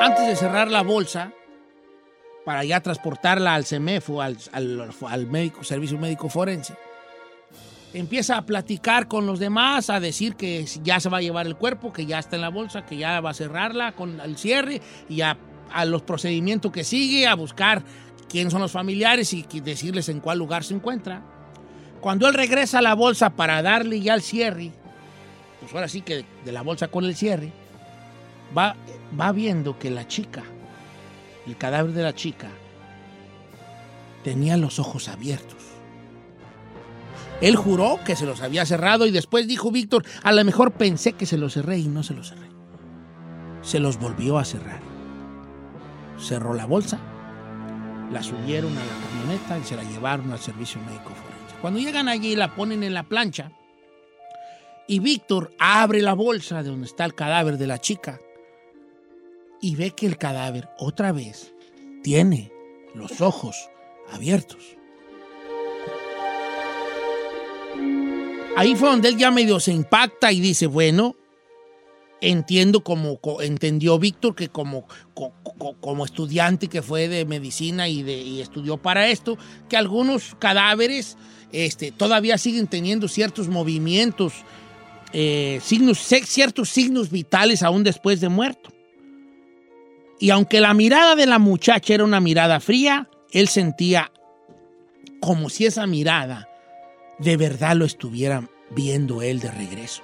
[0.00, 1.32] Antes de cerrar la bolsa,
[2.44, 6.74] para ya transportarla al CEMEFO, al, al- al médico, servicio médico forense,
[7.94, 11.56] empieza a platicar con los demás, a decir que ya se va a llevar el
[11.56, 14.80] cuerpo, que ya está en la bolsa, que ya va a cerrarla con el cierre
[15.08, 15.36] y a,
[15.86, 17.82] los procedimientos que sigue, a buscar
[18.28, 21.22] quién son los familiares y decirles en cuál lugar se encuentra.
[22.02, 24.72] Cuando él regresa a la bolsa para darle ya el cierre,
[25.60, 27.52] pues ahora sí que de la bolsa con el cierre,
[28.56, 28.74] va,
[29.18, 30.42] va viendo que la chica,
[31.46, 32.48] el cadáver de la chica,
[34.24, 35.61] tenía los ojos abiertos.
[37.42, 41.14] Él juró que se los había cerrado y después dijo Víctor, a lo mejor pensé
[41.14, 42.46] que se los cerré y no se los cerré.
[43.62, 44.80] Se los volvió a cerrar.
[46.16, 47.00] Cerró la bolsa,
[48.12, 51.56] la subieron a la camioneta y se la llevaron al servicio médico forense.
[51.60, 53.50] Cuando llegan allí la ponen en la plancha
[54.86, 58.20] y Víctor abre la bolsa de donde está el cadáver de la chica
[59.60, 61.52] y ve que el cadáver otra vez
[62.04, 62.52] tiene
[62.94, 63.68] los ojos
[64.12, 64.76] abiertos.
[68.56, 71.16] Ahí fue donde él ya medio se impacta y dice, bueno,
[72.20, 77.88] entiendo como co- entendió Víctor que como, co- co- como estudiante que fue de medicina
[77.88, 79.38] y, de, y estudió para esto,
[79.68, 81.16] que algunos cadáveres
[81.50, 84.34] este, todavía siguen teniendo ciertos movimientos,
[85.12, 88.70] eh, signos, ciertos signos vitales aún después de muerto.
[90.20, 94.12] Y aunque la mirada de la muchacha era una mirada fría, él sentía
[95.20, 96.48] como si esa mirada
[97.22, 100.02] de verdad lo estuviera viendo él de regreso.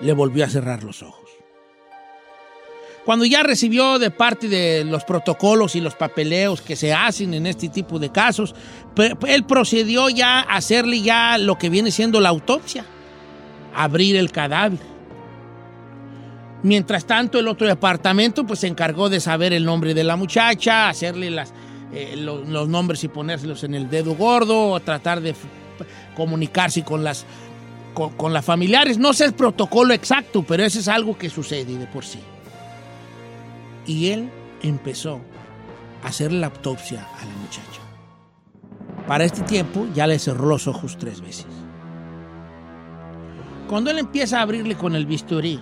[0.00, 1.28] Le volvió a cerrar los ojos.
[3.04, 7.46] Cuando ya recibió de parte de los protocolos y los papeleos que se hacen en
[7.46, 8.54] este tipo de casos,
[9.26, 12.84] él procedió ya a hacerle ya lo que viene siendo la autopsia,
[13.74, 14.80] abrir el cadáver.
[16.62, 20.88] Mientras tanto, el otro departamento pues se encargó de saber el nombre de la muchacha,
[20.88, 21.54] hacerle las,
[21.92, 25.34] eh, lo- los, nombres y ponérselos en el dedo gordo, o tratar de
[26.16, 27.24] comunicarse con las
[27.94, 28.98] con, con las familiares.
[28.98, 32.20] No sé el protocolo exacto, pero eso es algo que sucede de por sí.
[33.86, 34.30] Y él
[34.62, 35.20] empezó
[36.04, 37.80] a hacerle la autopsia a la muchacha.
[39.06, 41.46] Para este tiempo ya le cerró los ojos tres veces.
[43.68, 45.60] Cuando él empieza a abrirle con el bisturí,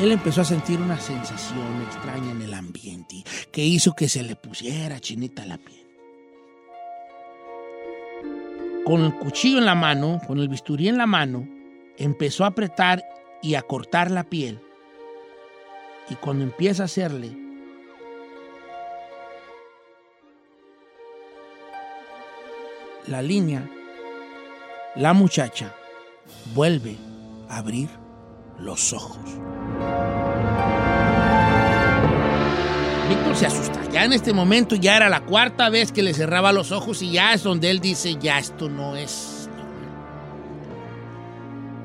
[0.00, 4.36] él empezó a sentir una sensación extraña en el ambiente que hizo que se le
[4.36, 5.86] pusiera chinita la piel.
[8.84, 11.48] Con el cuchillo en la mano, con el bisturí en la mano,
[11.96, 13.04] empezó a apretar
[13.40, 14.60] y a cortar la piel.
[16.08, 17.36] Y cuando empieza a hacerle,
[23.06, 23.68] la línea,
[24.96, 25.74] la muchacha
[26.54, 26.96] vuelve
[27.48, 28.01] a abrir
[28.62, 29.18] los ojos.
[33.08, 33.80] Víctor se asusta.
[33.92, 37.12] Ya en este momento ya era la cuarta vez que le cerraba los ojos y
[37.12, 39.42] ya es donde él dice, ya esto no es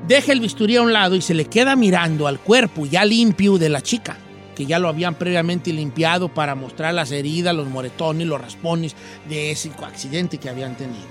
[0.08, 3.58] Deja el bisturí a un lado y se le queda mirando al cuerpo ya limpio
[3.58, 4.16] de la chica,
[4.56, 8.96] que ya lo habían previamente limpiado para mostrar las heridas, los moretones, los raspones
[9.28, 11.04] de ese accidente que habían tenido.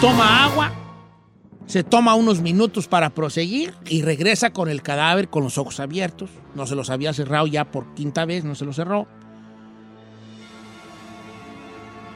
[0.00, 0.72] Toma agua,
[1.68, 6.30] se toma unos minutos para proseguir y regresa con el cadáver con los ojos abiertos.
[6.56, 9.06] No se los había cerrado ya por quinta vez, no se los cerró.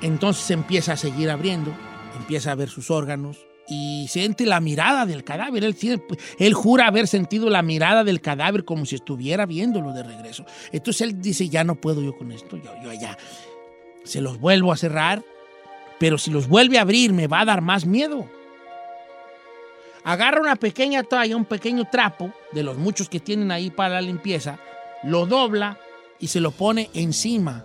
[0.01, 1.73] Entonces empieza a seguir abriendo
[2.17, 5.65] empieza a ver sus órganos y siente la mirada del cadáver.
[5.65, 5.77] Él,
[6.39, 10.45] él, jura haber sentido la mirada del cadáver como si estuviera viéndolo de regreso.
[10.73, 13.17] Entonces él dice, ya no puedo yo con esto, yo, yo ya
[14.05, 15.23] se los vuelvo a cerrar,
[15.99, 18.29] pero si los vuelve a abrir me va a dar más miedo.
[20.05, 24.01] Agarra una pequeña toalla, un pequeño trapo, de los muchos que tienen ahí para la
[24.01, 24.59] limpieza,
[25.05, 25.79] lo dobla
[26.19, 27.65] y se lo pone encima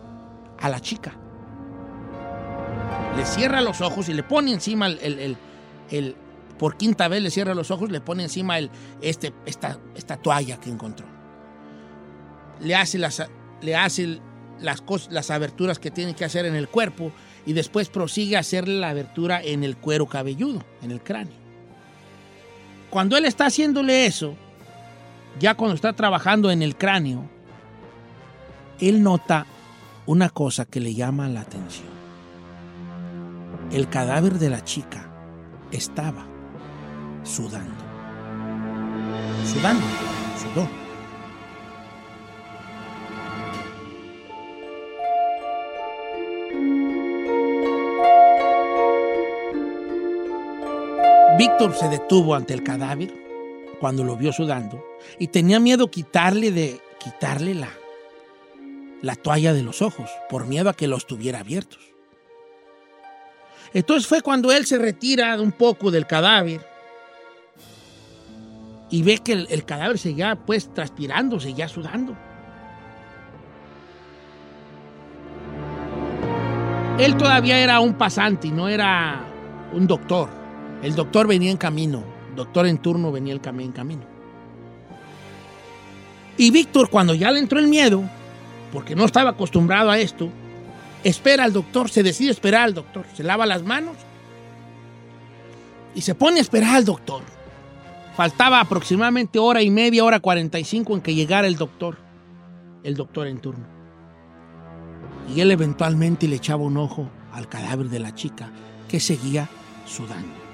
[0.60, 1.18] a la chica
[3.18, 5.36] le cierra los ojos y le pone encima el,
[6.60, 8.70] por quinta vez le cierra los ojos, le pone encima el,
[9.02, 11.08] este, esta, esta toalla que encontró.
[12.60, 13.28] Le hace, las,
[13.62, 14.20] le hace
[14.60, 17.12] las, las aberturas que tiene que hacer en el cuerpo
[17.46, 21.47] y después prosigue a hacerle la abertura en el cuero cabelludo, en el cráneo.
[22.98, 24.34] Cuando él está haciéndole eso,
[25.40, 27.30] ya cuando está trabajando en el cráneo,
[28.80, 29.46] él nota
[30.08, 31.90] una cosa que le llama la atención.
[33.72, 35.12] El cadáver de la chica
[35.70, 36.26] estaba
[37.22, 37.84] sudando.
[39.46, 39.86] Sudando,
[40.42, 40.87] sudó.
[51.38, 53.14] Víctor se detuvo ante el cadáver
[53.80, 54.84] cuando lo vio sudando
[55.20, 57.70] y tenía miedo quitarle de quitarle la
[59.02, 61.80] la toalla de los ojos por miedo a que los tuviera abiertos.
[63.74, 66.66] Entonces fue cuando él se retira un poco del cadáver
[68.90, 72.16] y ve que el, cadáver seguía pues transpirando, seguía sudando.
[76.98, 79.24] Él todavía era un pasante, no era
[79.74, 80.47] un doctor.
[80.84, 82.04] El doctor venía en camino,
[82.36, 84.04] doctor en turno venía el en camino.
[86.38, 88.04] Y Víctor, cuando ya le entró el miedo,
[88.72, 90.30] porque no estaba acostumbrado a esto,
[91.04, 93.96] espera al doctor, se decide esperar al doctor, se lava las manos
[95.96, 97.24] y se pone a esperar al doctor.
[98.16, 101.98] Faltaba aproximadamente hora y media, hora 45 en que llegara el doctor,
[102.84, 103.66] el doctor en turno.
[105.36, 108.52] Y él eventualmente le echaba un ojo al cadáver de la chica
[108.88, 109.50] que seguía
[109.86, 110.47] sudando.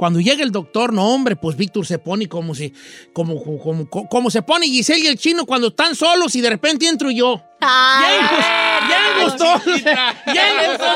[0.00, 2.72] Cuando llega el doctor, no, hombre, pues Víctor se pone como si,
[3.12, 6.88] como, como, como, se pone Giselle y el chino cuando están solos y de repente
[6.88, 7.42] entro yo.
[7.60, 9.62] Ya gustó.
[9.84, 10.86] Ya gustó.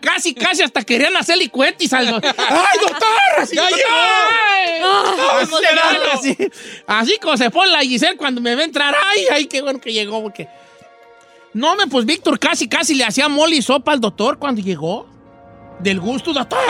[0.00, 2.32] casi, casi hasta querían hacer licuetis al doctor.
[2.38, 3.56] ¡Ay, doctor!
[3.56, 3.88] ¡Ya llegó!
[6.12, 6.38] Así,
[6.86, 8.94] así, como se pone la Giselle cuando me ve entrar.
[9.04, 10.22] ¡Ay, ay, qué bueno que llegó!
[10.22, 10.48] Porque...
[11.54, 15.08] No, me, pues Víctor casi, casi le hacía mole y sopa al doctor cuando llegó.
[15.80, 16.60] Del gusto, doctor.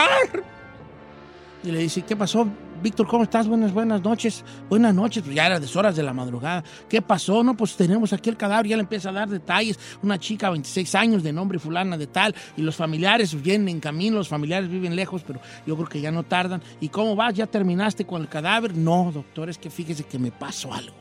[1.63, 2.47] Y le dice, ¿qué pasó?
[2.81, 3.47] Víctor, ¿cómo estás?
[3.47, 4.43] Buenas, buenas noches.
[4.69, 5.23] Buenas noches.
[5.23, 6.61] Pues ya era de horas de la madrugada.
[6.89, 7.41] ¿Qué pasó?
[7.41, 8.67] No, pues tenemos aquí el cadáver.
[8.67, 9.79] Ya le empieza a dar detalles.
[10.01, 12.35] Una chica, 26 años, de nombre fulana de tal.
[12.57, 14.17] Y los familiares vienen en camino.
[14.17, 16.61] Los familiares viven lejos, pero yo creo que ya no tardan.
[16.81, 17.33] ¿Y cómo vas?
[17.33, 18.75] ¿Ya terminaste con el cadáver?
[18.75, 20.95] No, doctor, es que fíjese que me pasó algo.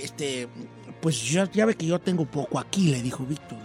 [0.00, 0.46] Este,
[1.00, 3.58] pues ya, ya ve que yo tengo poco aquí, le dijo Víctor.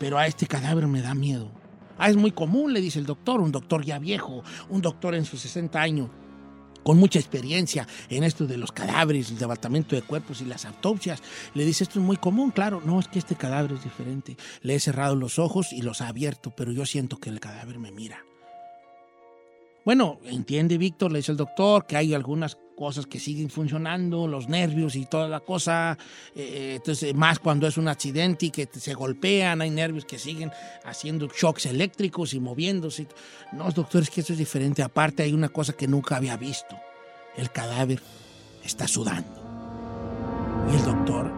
[0.00, 1.61] Pero a este cadáver me da miedo.
[2.04, 5.24] Ah, es muy común, le dice el doctor, un doctor ya viejo, un doctor en
[5.24, 6.10] sus 60 años
[6.82, 11.22] con mucha experiencia en esto de los cadáveres, el levantamiento de cuerpos y las autopsias.
[11.54, 12.82] Le dice, esto es muy común, claro.
[12.84, 14.36] No, es que este cadáver es diferente.
[14.62, 17.78] Le he cerrado los ojos y los ha abierto, pero yo siento que el cadáver
[17.78, 18.24] me mira.
[19.84, 24.48] Bueno, entiende Víctor, le dice el doctor, que hay algunas cosas que siguen funcionando, los
[24.48, 25.96] nervios y toda la cosa.
[26.34, 30.50] eh, entonces, más cuando es un accidente y que se golpean, hay nervios que siguen
[30.84, 33.06] haciendo shocks eléctricos y moviéndose.
[33.52, 34.82] No, doctor, es que esto es diferente.
[34.82, 36.76] Aparte, hay una cosa que nunca había visto.
[37.36, 38.00] El cadáver
[38.64, 39.30] está sudando.
[40.68, 41.30] Y el doctor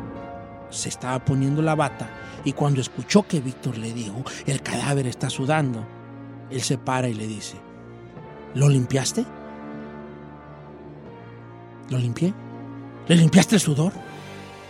[0.70, 2.08] se estaba poniendo la bata
[2.42, 5.86] y cuando escuchó que Víctor le dijo, el cadáver está sudando,
[6.50, 7.58] él se para y le dice,
[8.54, 9.26] ¿lo limpiaste?
[11.94, 12.34] ¿Lo limpié?
[13.06, 13.92] ¿Le limpiaste el sudor?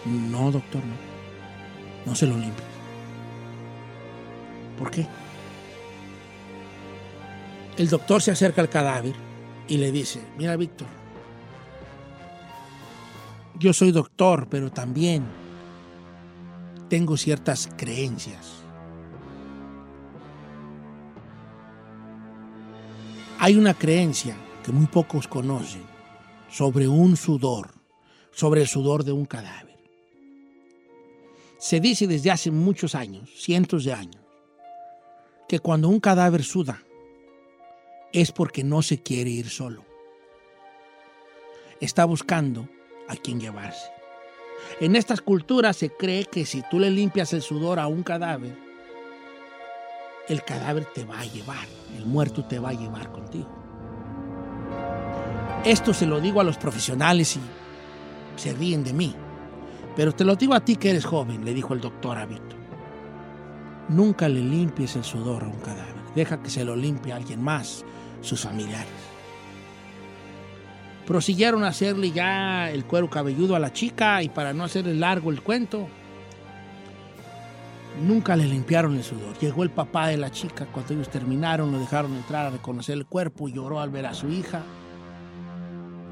[0.04, 0.94] No, doctor, no.
[2.04, 2.68] No se lo limpies.
[4.78, 5.06] ¿Por qué?
[7.78, 9.14] El doctor se acerca al cadáver
[9.68, 10.86] y le dice, mira, Víctor,
[13.58, 15.24] yo soy doctor, pero también
[16.90, 18.52] tengo ciertas creencias.
[23.38, 25.93] Hay una creencia que muy pocos conocen
[26.54, 27.74] sobre un sudor,
[28.30, 29.76] sobre el sudor de un cadáver.
[31.58, 34.22] Se dice desde hace muchos años, cientos de años,
[35.48, 36.80] que cuando un cadáver suda
[38.12, 39.84] es porque no se quiere ir solo.
[41.80, 42.68] Está buscando
[43.08, 43.90] a quien llevarse.
[44.78, 48.56] En estas culturas se cree que si tú le limpias el sudor a un cadáver,
[50.28, 53.63] el cadáver te va a llevar, el muerto te va a llevar contigo.
[55.64, 57.40] Esto se lo digo a los profesionales y
[58.36, 59.14] se ríen de mí.
[59.96, 62.58] Pero te lo digo a ti que eres joven, le dijo el doctor a Víctor.
[63.88, 65.94] Nunca le limpies el sudor a un cadáver.
[66.14, 67.82] Deja que se lo limpie alguien más,
[68.20, 68.92] sus familiares.
[71.06, 75.30] Prosiguieron a hacerle ya el cuero cabelludo a la chica y para no hacerle largo
[75.30, 75.88] el cuento,
[78.02, 79.38] nunca le limpiaron el sudor.
[79.38, 83.06] Llegó el papá de la chica, cuando ellos terminaron, lo dejaron entrar a reconocer el
[83.06, 84.62] cuerpo y lloró al ver a su hija,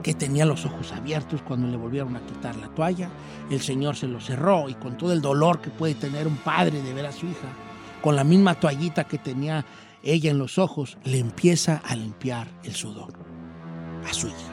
[0.02, 3.10] que tenía los ojos abiertos cuando le volvieron a quitar la toalla.
[3.50, 6.82] El señor se lo cerró y con todo el dolor que puede tener un padre
[6.82, 7.48] de ver a su hija,
[8.00, 9.64] con la misma toallita que tenía
[10.02, 13.12] ella en los ojos, le empieza a limpiar el sudor
[14.04, 14.52] a su hija.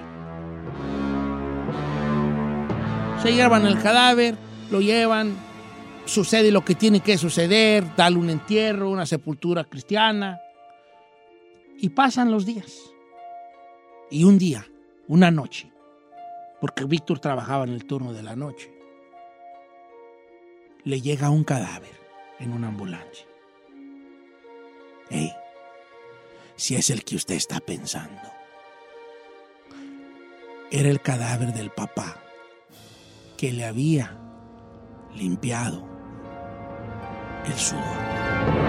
[3.21, 4.37] Se llevan el cadáver,
[4.71, 5.35] lo llevan,
[6.05, 10.39] sucede lo que tiene que suceder, darle un entierro, una sepultura cristiana.
[11.77, 12.77] Y pasan los días.
[14.11, 14.65] Y un día,
[15.09, 15.71] una noche,
[16.61, 18.71] porque Víctor trabajaba en el turno de la noche,
[20.83, 21.99] le llega un cadáver
[22.39, 23.25] en una ambulancia.
[25.09, 25.33] Hey,
[26.55, 28.21] si es el que usted está pensando.
[30.69, 32.21] Era el cadáver del papá
[33.35, 34.15] que le había
[35.15, 35.83] limpiado
[37.45, 38.68] el sudor.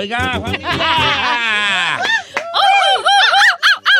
[0.00, 2.00] Oiga, familia.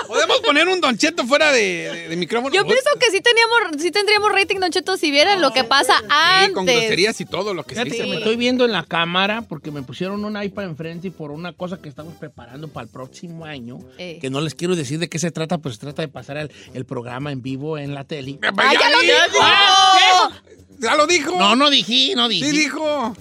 [0.07, 1.61] ¿Podemos poner un Don Cheto fuera de,
[1.93, 2.53] de- de micrófono?
[2.53, 5.95] Yo pienso que sí teníamos, sí tendríamos rating, Don Cheto, si vieran lo que pasa
[5.99, 6.77] Sí, con antes.
[6.81, 8.05] groserías y todo lo que se Fíjate dice.
[8.05, 11.31] que me estoy viendo en la cámara porque me pusieron un iPad enfrente y por
[11.31, 14.19] una cosa que estamos preparando para el próximo año, Eh.
[14.21, 16.51] que no les quiero decir de qué se trata, pues se trata de pasar el,
[16.75, 18.39] el programa en vivo en la tele.
[18.43, 19.39] ¡Ah, ya lo dijo!
[19.43, 20.31] Ah,
[20.79, 21.39] ¡Ya lo dijo!
[21.39, 22.47] No, no dije, no dije.
[22.51, 23.15] Sí dijo.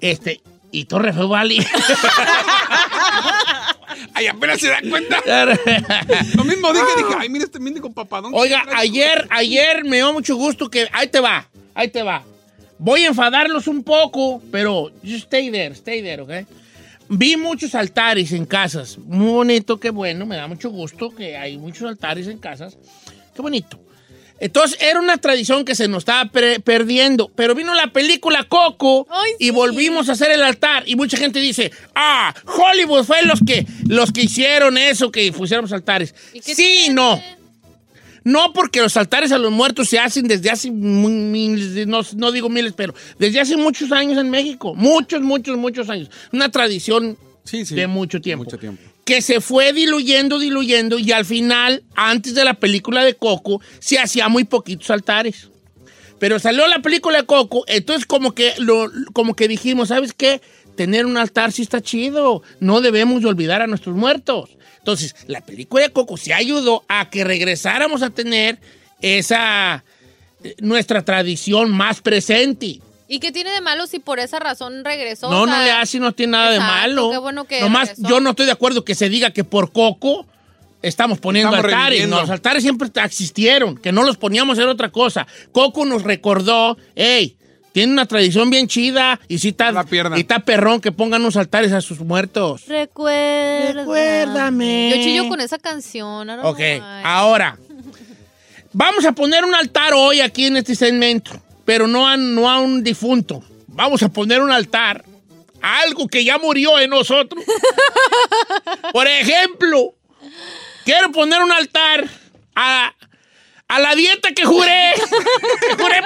[0.00, 0.40] Este,
[0.74, 1.58] y Torre Feo Valley.
[4.14, 5.22] Ay, apenas se da cuenta.
[6.34, 8.32] Lo mismo dije, dije, ay, mira este mendigo papadón.
[8.34, 10.88] Oiga, ayer, ayer me dio mucho gusto que.
[10.92, 12.24] Ahí te va, ahí te va.
[12.78, 16.30] Voy a enfadarlos un poco, pero you stay there, stay there, ¿ok?
[17.08, 18.98] Vi muchos altares en casas.
[18.98, 22.76] Muy bonito, qué bueno, me da mucho gusto que hay muchos altares en casas.
[23.34, 23.83] Qué bonito.
[24.40, 27.30] Entonces, era una tradición que se nos estaba pre- perdiendo.
[27.34, 29.06] Pero vino la película Coco
[29.38, 30.82] y volvimos a hacer el altar.
[30.86, 35.72] Y mucha gente dice, ah, Hollywood fue los que, los que hicieron eso, que pusiéramos
[35.72, 36.14] altares.
[36.42, 37.22] Sí, no.
[38.24, 42.48] No porque los altares a los muertos se hacen desde hace miles, no, no digo
[42.48, 44.74] miles, pero desde hace muchos años en México.
[44.74, 46.10] Muchos, muchos, muchos años.
[46.32, 47.18] Una tradición
[47.76, 48.44] de mucho tiempo.
[48.44, 48.82] Mucho tiempo.
[49.04, 53.98] Que se fue diluyendo, diluyendo y al final, antes de la película de Coco, se
[53.98, 55.48] hacía muy poquitos altares.
[56.18, 60.40] Pero salió la película de Coco, entonces como que, lo, como que dijimos, ¿sabes qué?
[60.76, 62.42] Tener un altar sí está chido.
[62.60, 64.50] No debemos de olvidar a nuestros muertos.
[64.78, 68.58] Entonces, la película de Coco sí ayudó a que regresáramos a tener
[69.00, 69.84] esa
[70.42, 72.80] eh, nuestra tradición más presente.
[73.06, 75.30] ¿Y qué tiene de malo si por esa razón regresó?
[75.30, 77.10] No, O sea, no le hace, no tiene nada exacto, de malo.
[77.10, 78.08] qué bueno que Nomás, regresó.
[78.08, 80.26] yo no estoy de acuerdo que se diga que por Coco
[80.80, 81.88] estamos poniendo Estamos altares.
[81.88, 82.16] reviviendo.
[82.16, 85.26] No, los altares siempre existieron, que no los poníamos era otra cosa.
[85.52, 87.36] Coco nos recordó, hey,
[87.72, 89.72] tiene una tradición bien chida y sí está,
[90.16, 92.66] y está perrón que pongan unos altares a sus muertos.
[92.68, 93.72] Recuerda.
[93.82, 94.90] Recuérdame.
[94.96, 96.30] Yo chillo con esa canción.
[96.30, 97.58] Ok, know ahora,
[98.72, 101.32] vamos a poner un altar hoy aquí en este segmento,
[101.64, 103.42] pero no a, no a un difunto.
[103.68, 105.04] Vamos a poner un altar
[105.62, 107.42] a algo que ya murió en nosotros.
[108.92, 109.94] Por ejemplo,
[110.84, 112.04] quiero poner un altar
[112.54, 112.92] a,
[113.68, 114.92] a la dieta que juré.
[115.76, 116.00] que juré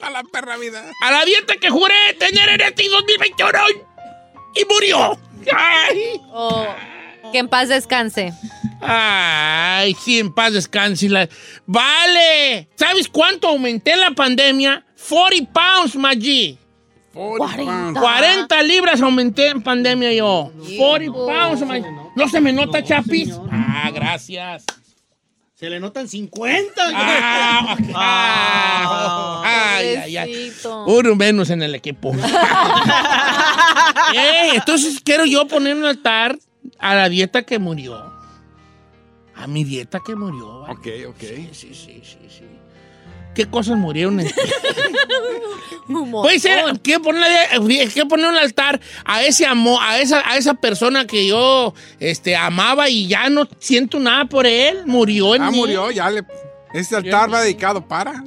[0.00, 0.84] A la perra vida.
[1.02, 3.58] a la dieta que juré tener en este 2021
[4.54, 5.18] y murió.
[5.56, 6.20] Ay.
[6.32, 6.66] Oh,
[7.32, 8.32] que en paz descanse.
[8.80, 11.08] Ay, sí, en paz descanse.
[11.08, 11.28] la-
[11.66, 12.68] Vale.
[12.76, 14.84] ¿Sabes cuánto aumenté en la pandemia?
[15.08, 16.58] 40 pounds, Maggi.
[17.12, 18.00] 40.
[18.00, 20.52] 40 libras aumenté en pandemia yo.
[20.78, 21.86] 40 pounds, Maggi.
[22.16, 23.34] ¿No se me nota, Chapis?
[23.50, 24.64] Ah, gracias.
[25.54, 26.72] Se le notan 50.
[26.92, 29.42] Ah, ah,
[29.76, 30.28] ay, ay, ay.
[30.32, 30.84] Pobrecito.
[30.86, 32.12] Uno menos en el equipo.
[34.14, 36.36] Eh, entonces quiero yo poner un altar
[36.78, 38.09] a la dieta que murió.
[39.42, 40.60] A mi dieta que murió.
[40.60, 40.74] ¿vale?
[41.06, 41.20] Ok, ok.
[41.20, 42.44] Sí, sí, sí, sí.
[43.34, 44.34] ¿Qué cosas murieron en ti?
[46.12, 46.64] Puede ser,
[47.02, 51.74] ponerle- quiero poner un altar a ese amor, a esa, a esa persona que yo
[51.98, 54.82] este, amaba y ya no siento nada por él.
[54.86, 55.56] Murió en Ah, mí.
[55.56, 56.22] murió, ya le.
[56.72, 58.22] Este altar va dedicado para.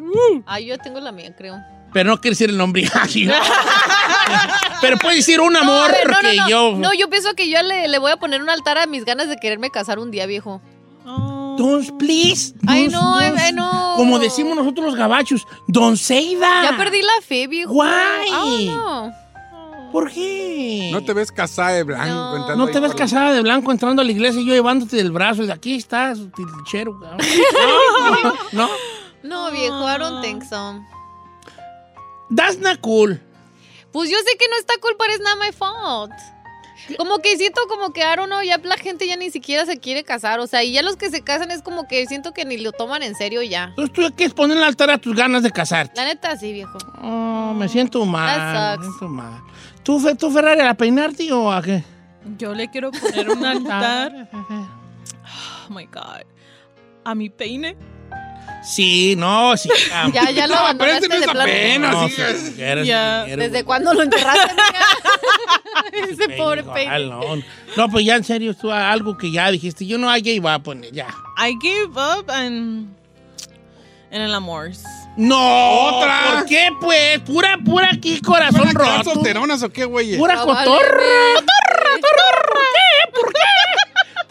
[0.45, 1.55] Ah, yo tengo la mía, creo.
[1.93, 2.83] Pero no quiero decir el nombre.
[4.81, 6.49] Pero puede decir un amor no, a ver, no, no, que no.
[6.49, 6.71] yo.
[6.77, 9.29] No, yo pienso que yo le, le voy a poner un altar a mis ganas
[9.29, 10.61] de quererme casar un día, viejo.
[11.57, 12.53] Don't, please.
[12.67, 13.37] Ay, no, don't.
[13.37, 13.93] ay, no.
[13.95, 16.63] Como decimos nosotros los gabachos, Don Seida.
[16.63, 17.73] Ya perdí la fe, viejo.
[17.73, 18.29] Guay.
[18.31, 19.11] Ah,
[19.91, 20.89] ¿Por qué?
[20.91, 22.37] No te ves casada de blanco.
[22.37, 25.11] entrando No te ves casada de blanco entrando a la iglesia y yo llevándote del
[25.11, 26.99] brazo y de aquí estás, tilichero.
[26.99, 27.19] cabrón.
[28.53, 28.69] No, no.
[29.21, 30.79] no, viejo, I don't think so.
[32.35, 33.19] That's not cool.
[33.91, 36.11] Pues yo sé que no está cool, pero es not my fault.
[36.97, 39.79] Como que siento como que, I don't know, ya la gente ya ni siquiera se
[39.79, 40.39] quiere casar.
[40.39, 42.71] O sea, y ya los que se casan es como que siento que ni lo
[42.71, 43.65] toman en serio ya.
[43.69, 45.93] Entonces tú ya quieres poner el altar a tus ganas de casarte.
[45.95, 46.77] La neta, sí, viejo.
[47.01, 48.37] Oh, me siento mal.
[48.37, 49.41] That Me siento mal.
[49.83, 51.83] ¿Tú, tú Ferrari, a peinarte o a qué?
[52.37, 54.29] Yo le quiero poner un altar.
[55.65, 56.23] Oh my God.
[57.05, 57.77] A mi peine.
[58.63, 59.69] Sí, no, sí.
[60.13, 61.79] Ya, ya lo No, pero este abandonaste no es de.
[61.79, 62.15] No, sí.
[62.55, 63.25] sí, eres- Ya.
[63.25, 64.53] eres- ¿Desde cuándo lo enterraste?
[66.09, 67.05] Ese pobre igual, peine.
[67.07, 67.21] No,
[67.77, 70.53] no, pues ya en serio, tú algo que ya dijiste, yo no hay que iba
[70.53, 71.07] a poner, ya.
[71.37, 72.95] I give up en,
[74.11, 74.71] en el amor.
[75.17, 75.37] No,
[75.97, 76.19] Otra.
[76.39, 77.19] ¿Por qué, pues?
[77.19, 79.13] Pura, pura aquí, corazón ¿Van a quedar roto.
[79.13, 80.17] solteronas o qué, güey?
[80.17, 80.87] Pura Probablemente.
[80.87, 81.03] cotorra.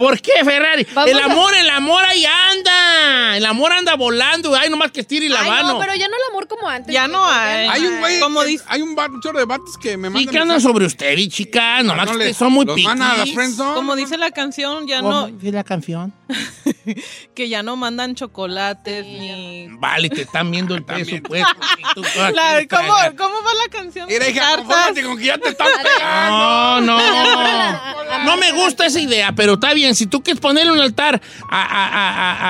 [0.03, 0.86] ¿Por qué, Ferrari?
[0.92, 3.36] Vamos el a- amor, el amor ahí anda.
[3.36, 4.55] El amor anda volando.
[4.55, 5.68] Ay, nomás que estire la Ay, mano.
[5.74, 6.92] no, pero ya no el amor como antes.
[6.92, 7.66] Ya no hay.
[7.66, 10.32] ya Hay un güey, que- dice- hay un, chorro de vatos que me Sí, mandan
[10.32, 11.84] que andan sobre usted, y chicas.
[11.84, 13.74] Nomás No que le- ustedes son muy los a la.
[13.74, 16.12] Como dice la canción, ya ¿Cómo no, dice la canción?
[17.34, 19.68] que ya no mandan chocolates ni.
[19.70, 21.48] Vale, te están viendo el presupuesto.
[21.94, 22.03] tú
[22.34, 22.92] La- ¿cómo.
[23.16, 24.09] ¿Cómo va la canción?
[24.09, 24.57] Mira, hija,
[25.05, 26.80] con que ya te están pegando.
[26.80, 28.24] No, no.
[28.24, 29.91] No me gusta esa idea, pero está bien.
[29.95, 31.20] Si tú quieres ponerle un altar
[31.51, 31.88] a- a-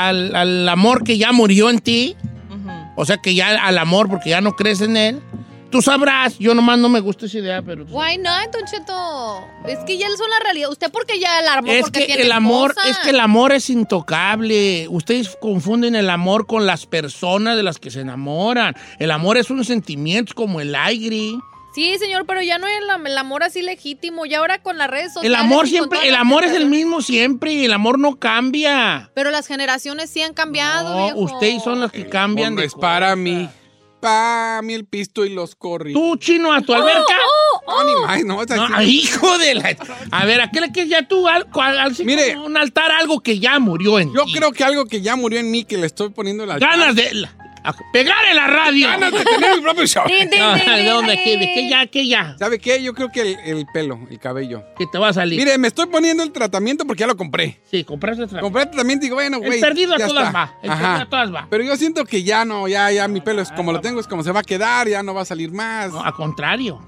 [0.05, 2.16] a- al, al amor que ya murió en ti,
[2.51, 2.70] Ujú.
[2.97, 5.20] o sea que ya al amor porque ya no crees en él,
[5.70, 7.86] Tú sabrás, yo nomás no me gusta esa idea, pero...
[7.86, 9.40] Why not, Don Cheto?
[9.66, 10.68] Es que ya son la realidad.
[10.70, 13.70] Usted porque ya alarmó Es porque que tiene el amor, es que el amor es
[13.70, 14.86] intocable.
[14.90, 18.74] Ustedes confunden el amor con las personas de las que se enamoran.
[18.99, 21.30] El amor es un sentimiento como el aire.
[21.75, 24.27] Sí, señor, pero ya no es el, el amor así legítimo.
[24.27, 25.39] Y ahora con las redes El sociales.
[25.41, 27.64] amor y con siempre, el amor es el mismo siempre.
[27.64, 29.11] El amor no cambia.
[29.14, 31.20] Pero las generaciones sí han cambiado, No, viejo.
[31.20, 33.49] ustedes son los que cambian de es para mí.
[34.01, 35.93] Para mí el pisto y los corri.
[35.93, 37.14] Tú, chino, a tu alberca.
[37.68, 37.95] No, ni
[38.25, 38.25] más,
[38.59, 38.83] no.
[38.83, 39.77] hijo de la.
[40.11, 42.37] A ver, ¿a qué le quieres ya tú al, al- al- Mire.
[42.37, 45.51] un altar algo que ya murió en Yo creo que algo que ya murió en
[45.53, 47.14] mí, que le estoy poniendo la Ganas de.
[47.14, 47.33] la-
[47.93, 48.89] pegar en la radio.
[48.89, 50.03] Ganas de tener mi propio show.
[50.05, 50.31] No, din,
[51.07, 51.21] ¿De.
[51.23, 51.87] ¿Qué, ¿De qué ya?
[51.87, 52.37] ¿Qué ya?
[52.39, 52.83] ¿Sabe qué?
[52.83, 54.65] Yo creo que el, el pelo, el cabello.
[54.77, 55.39] Que te va a salir.
[55.39, 57.61] Mire, me estoy poniendo el tratamiento porque ya lo compré.
[57.71, 58.41] Sí, compraste otra.
[58.41, 59.61] Compré el tratamiento y digo, bueno, El güey.
[59.61, 60.39] perdido a ya todas está.
[60.39, 60.55] va.
[60.63, 60.81] El Ajá.
[60.83, 61.47] perdido a todas va.
[61.51, 64.07] Pero yo siento que ya no, ya, ya mi pelo es como lo tengo, es
[64.09, 65.93] como se va a quedar, ya no va a salir más.
[65.93, 66.81] No, al contrario.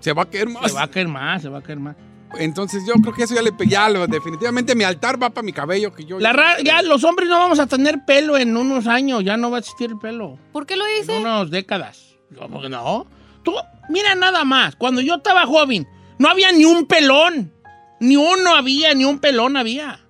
[0.00, 0.70] Se va a caer más.
[0.70, 1.96] Se va a caer más, se va a caer más.
[2.38, 5.52] Entonces yo creo que eso ya le ya lo, definitivamente mi altar va para mi
[5.52, 8.86] cabello que yo La ra- ya los hombres no vamos a tener pelo en unos
[8.86, 10.38] años, ya no va a existir el pelo.
[10.52, 11.18] ¿Por qué lo En dice?
[11.18, 12.16] unas décadas.
[12.36, 13.06] ¿Cómo que no?
[13.42, 13.54] Tú,
[13.88, 15.86] mira nada más, cuando yo estaba joven,
[16.18, 17.52] no había ni un pelón.
[18.00, 20.00] Ni uno había, ni un pelón había.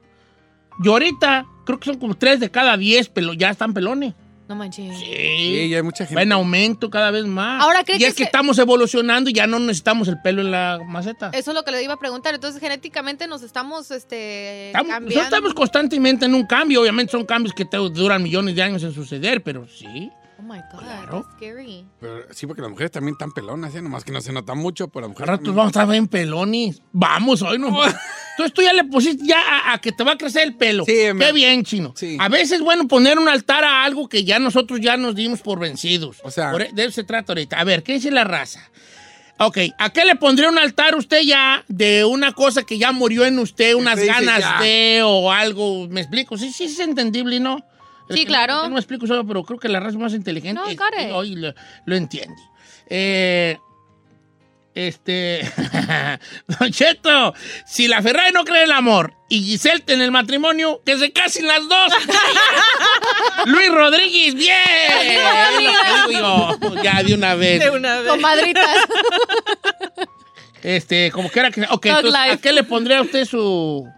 [0.83, 4.15] Y ahorita, creo que son como tres de cada diez pelos, ya están pelones.
[4.49, 4.97] No manches.
[4.99, 6.23] Sí, ya hay mucha Va gente.
[6.23, 7.63] en aumento cada vez más.
[7.63, 10.41] Ahora, ¿cree y que es que se- estamos evolucionando y ya no necesitamos el pelo
[10.41, 11.31] en la maceta.
[11.33, 12.35] Eso es lo que le iba a preguntar.
[12.35, 15.09] Entonces, genéticamente nos estamos este, Estamos, cambiando.
[15.17, 16.81] nosotros estamos constantemente en un cambio.
[16.83, 20.11] Obviamente son cambios que te duran millones de años en suceder, pero sí.
[20.39, 21.23] Oh my God, Claro.
[21.23, 21.87] that's scary.
[21.99, 23.81] Pero sí, porque las mujeres también están pelonas, ¿eh?
[23.81, 26.09] nomás que no se nota mucho, pero las mujeres rato también- vamos a estar bien
[26.09, 26.83] pelones.
[26.93, 27.69] Vamos, hoy no.
[27.69, 30.85] Entonces tú ya le pusiste ya a, a que te va a crecer el pelo.
[30.85, 31.95] Sí, Qué me- bien, chino.
[31.97, 32.19] Sí.
[32.21, 35.41] A veces es bueno poner un altar a algo que ya nosotros ya nos dimos
[35.41, 36.19] por vencidos.
[36.23, 37.59] O sea- Por e- de eso se trata ahorita.
[37.59, 38.61] A ver, ¿qué dice la raza?
[39.39, 43.25] Ok, ¿a qué le pondría un altar usted ya de una cosa que ya murió
[43.27, 44.61] en usted, unas ganas ya.
[44.61, 45.87] de o algo?
[45.89, 46.37] ¿Me explico?
[46.39, 47.63] Sí, sí, es entendible, ¿no?
[48.09, 48.55] Sí, Es que claro.
[48.55, 50.79] No, no me explico solo, pero creo que la raza más inteligente No, es-
[51.13, 51.53] hoy lo,
[51.87, 52.41] lo entiende.
[52.89, 53.59] Eh,
[54.75, 55.41] este.
[56.61, 57.35] Don Cheto,
[57.67, 61.13] si la Ferrari no cree en el amor y Giselle en el matrimonio, que se
[61.13, 61.93] casen las dos.
[63.47, 64.55] Luis Rodríguez, bien.
[65.03, 66.21] Es lo que digo
[66.75, 66.83] yo.
[66.83, 67.59] Ya de una vez.
[67.61, 68.09] De una vez.
[68.11, 68.77] Comadritas.
[70.63, 71.63] Este, como que era que.
[71.71, 73.89] Ok, entonces, ¿a qué le pondría a usted su,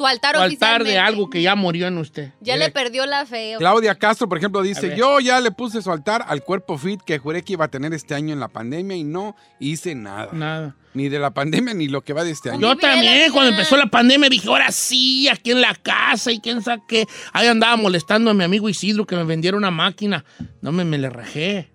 [0.00, 2.32] Su altar su altar de algo que ya murió en usted?
[2.40, 3.56] Ya le perdió la fe.
[3.58, 7.18] Claudia Castro, por ejemplo, dice, yo ya le puse su altar al cuerpo fit que
[7.18, 10.30] juré que iba a tener este año en la pandemia y no hice nada.
[10.32, 10.74] Nada.
[10.94, 12.60] Ni de la pandemia ni lo que va de este año.
[12.62, 16.62] Yo también, cuando empezó la pandemia, dije, ahora sí, aquí en la casa y quién
[16.62, 17.06] sabe qué.
[17.34, 20.24] Ahí andaba molestando a mi amigo Isidro que me vendiera una máquina.
[20.62, 21.74] No me, me le rajé.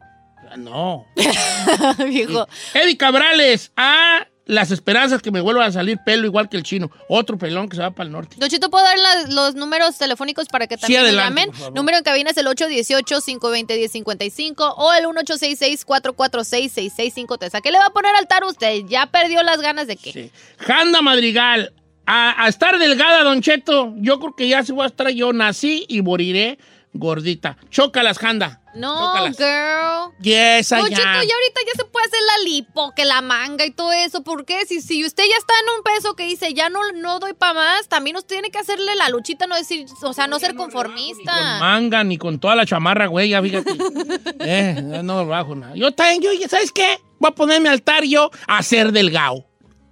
[0.58, 1.06] No.
[2.10, 2.48] Viejo.
[2.74, 6.92] Eddie Cabrales, a las esperanzas que me vuelva a salir pelo igual que el chino.
[7.10, 8.36] Otro pelón que se va para el norte.
[8.38, 11.74] Don Chito, ¿puedo dar las- los números telefónicos para que Sí, también me adelante, llamen?
[11.74, 17.56] Número en cabina es el 818-520-1055 o el 1866-446-6653.
[17.56, 18.82] ¿A qué le va a poner altar usted?
[18.88, 20.12] ¿Ya perdió las ganas de qué?
[20.12, 20.32] Sí.
[20.60, 21.74] Janda Madrigal,
[22.06, 23.94] a, a estar delgada, Don Cheto.
[23.98, 25.34] Yo creo que ya se voy a estar yo.
[25.34, 26.58] Nací y moriré
[26.94, 27.58] gordita.
[27.70, 28.62] Chócalas, Janda.
[28.76, 30.14] No, girl.
[30.22, 31.16] Yes, I ya am.
[31.16, 34.24] ahorita ya se puede hacer la lipo, que la manga y todo eso.
[34.24, 34.66] ¿Por qué?
[34.66, 37.54] Si, si usted ya está en un peso que dice, ya no, no doy para
[37.54, 40.66] más, también usted tiene que hacerle la luchita, no decir, o sea, no ser Con
[40.70, 41.60] conformista.
[41.60, 43.72] manga ni con toda la chamarra, güey, ya fíjate.
[44.42, 45.76] eh, no, no bajo nada.
[45.76, 47.00] Yo también, yo, ¿sabes qué?
[47.20, 49.46] Voy a ponerme altar yo a ser delgado.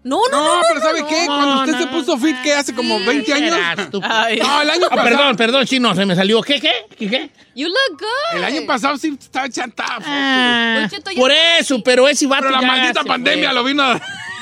[0.03, 0.61] No, no, No, no.
[0.67, 1.21] pero ¿sabe qué?
[1.27, 1.91] no, Cuando usted no, se no.
[1.91, 3.55] puso fit, que hace como 20 años.
[4.03, 4.37] Ay.
[4.39, 5.03] No, el año Ah, pasado.
[5.09, 6.41] perdón, perdón, chino, se me salió.
[6.41, 6.71] ¿Qué, qué?
[6.97, 7.29] ¿Qué, qué?
[7.55, 8.37] You look good.
[8.37, 10.01] El año pasado sí estaba chantado.
[10.05, 13.49] Ah, Don Cheto, ya por eso, pero ese vato Pero la ya maldita se pandemia
[13.49, 13.55] fue.
[13.55, 13.93] lo vino a...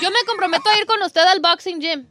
[0.02, 2.08] Yo me comprometo a ir con usted al boxing gym.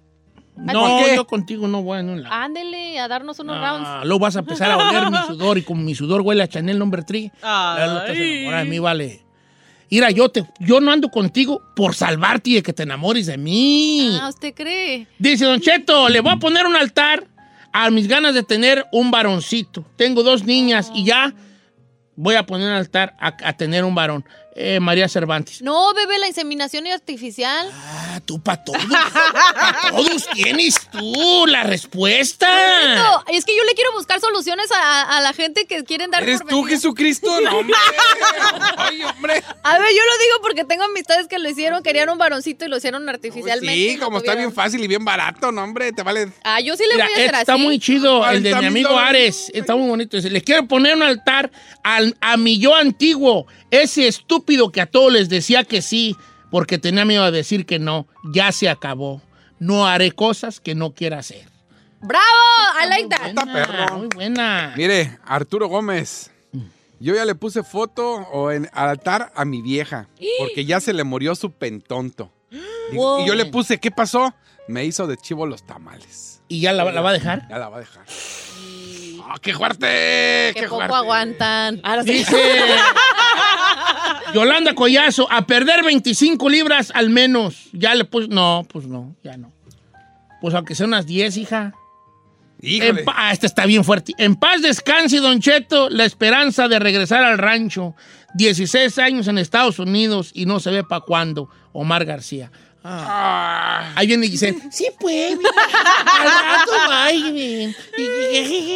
[0.56, 1.16] No, ¿Por qué?
[1.16, 2.34] yo contigo no voy en un lado.
[2.34, 3.88] Ándele a darnos unos rounds.
[3.88, 6.48] Ah, luego vas a empezar a oler mi sudor y como mi sudor huele a
[6.48, 7.30] Chanel nombre 3.
[7.42, 8.44] Ay.
[8.44, 9.22] Ahora a mí vale.
[9.90, 13.36] Mira, yo, te, yo no ando contigo por salvarte y de que te enamores de
[13.36, 14.16] mí.
[14.20, 15.06] Ah, ¿usted cree?
[15.18, 17.26] Dice Don Cheto, le voy a poner un altar
[17.72, 19.84] a mis ganas de tener un varoncito.
[19.96, 21.34] Tengo dos niñas y ya
[22.14, 24.24] voy a poner un altar a, a tener un varón.
[24.56, 25.62] Eh, María Cervantes.
[25.62, 27.70] No, bebé, la inseminación artificial.
[27.72, 28.82] Ah, tú para todos.
[28.84, 32.48] para todos tienes tú la respuesta.
[32.96, 36.24] No, es que yo le quiero buscar soluciones a, a la gente que quieren dar
[36.24, 36.64] ¿Eres por tú.
[36.64, 37.40] Jesucristo?
[37.40, 37.76] No, hombre.
[38.76, 39.42] Ay, hombre.
[39.62, 42.68] A ver, yo lo digo porque tengo amistades que lo hicieron, querían un varoncito y
[42.68, 43.76] lo hicieron artificialmente.
[43.76, 46.32] y Sí, como está bien fácil y bien barato, no, hombre, te vale.
[46.42, 47.40] Ah, yo sí le Mira, voy a hacer así.
[47.42, 48.98] está muy chido, el de mi amigo.
[48.98, 49.50] Ares.
[49.54, 50.16] Está muy bonito.
[50.16, 51.50] Dice, Le quiero poner un altar
[51.82, 53.46] al- a mi yo antiguo.
[53.70, 56.16] Ese estúpido que a todos les decía que sí
[56.50, 58.06] porque tenía miedo a decir que no.
[58.32, 59.22] Ya se acabó.
[59.58, 61.46] No haré cosas que no quiera hacer.
[62.00, 62.24] ¡Bravo!
[62.84, 63.32] I like that.
[63.36, 64.72] Ah, muy buena.
[64.76, 66.30] Mire, Arturo Gómez.
[66.98, 70.08] Yo ya le puse foto o en al altar a mi vieja,
[70.38, 72.30] porque ya se le murió su pentonto.
[72.50, 73.22] Y, Wow.
[73.22, 74.34] y yo le puse, ¿qué pasó?
[74.68, 76.42] Me hizo de chivo los tamales.
[76.48, 77.46] ¿Y ya la, la va a dejar?
[77.48, 78.04] Ya la va a dejar.
[79.24, 79.86] ¡Ah, qué fuerte!
[80.54, 80.94] Que ¡Qué poco fuerte!
[80.96, 81.80] aguantan.
[81.84, 82.12] Ahora sí.
[82.12, 82.36] Dice
[84.34, 87.68] Yolanda Collazo, a perder 25 libras al menos.
[87.72, 88.28] Ya le puse.
[88.28, 89.52] No, pues no, ya no.
[90.40, 91.74] Pues aunque sea unas 10, hija.
[92.62, 93.04] Híjole.
[93.06, 94.12] Ah, esta está bien fuerte.
[94.18, 97.94] En paz descanse, Don Cheto, la esperanza de regresar al rancho.
[98.34, 101.48] 16 años en Estados Unidos y no se ve para cuándo.
[101.72, 102.50] Omar García.
[102.82, 103.92] Ah.
[103.94, 105.32] Ahí viene y dice, sí puede.
[105.34, 105.38] Al
[106.58, 107.74] rato va, ay,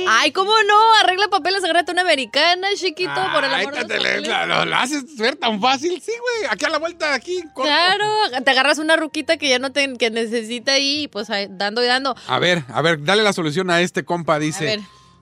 [0.08, 0.94] Ay, ¿cómo no?
[1.02, 4.02] Arregla papeles, agárrate una americana, chiquito, por el Ay, amor de te Dios.
[4.02, 6.00] le- lo, lo- lo haces ver tan fácil.
[6.04, 6.50] Sí, güey.
[6.50, 7.42] Aquí a la vuelta, aquí.
[7.54, 7.62] corto.
[7.62, 8.06] Claro,
[8.44, 11.86] te agarras una ruquita que ya no te que necesita ahí, y pues dando y
[11.86, 12.14] dando.
[12.28, 14.34] A ver, a ver, dale la solución a este compa.
[14.34, 14.46] A ver.
[14.46, 14.80] Dice,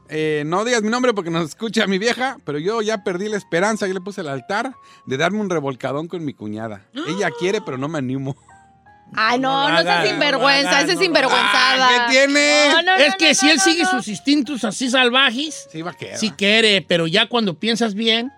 [0.09, 3.37] eh, no digas mi nombre porque nos escucha mi vieja, pero yo ya perdí la
[3.37, 3.87] esperanza.
[3.87, 4.73] Yo le puse el altar
[5.07, 6.85] de darme un revolcadón con mi cuñada.
[7.07, 8.37] Ella quiere, pero no me animo.
[9.15, 11.89] Ay, no, no, seas no sinvergüenza, ese no es sinvergüenzada.
[12.07, 12.69] ¿qué tiene?
[12.73, 13.91] No, no, es no, que no, si no, él no, sigue no.
[13.91, 16.19] sus instintos así salvajes, Sí, va a quedar.
[16.19, 18.33] sí quiere, pero ya cuando piensas bien,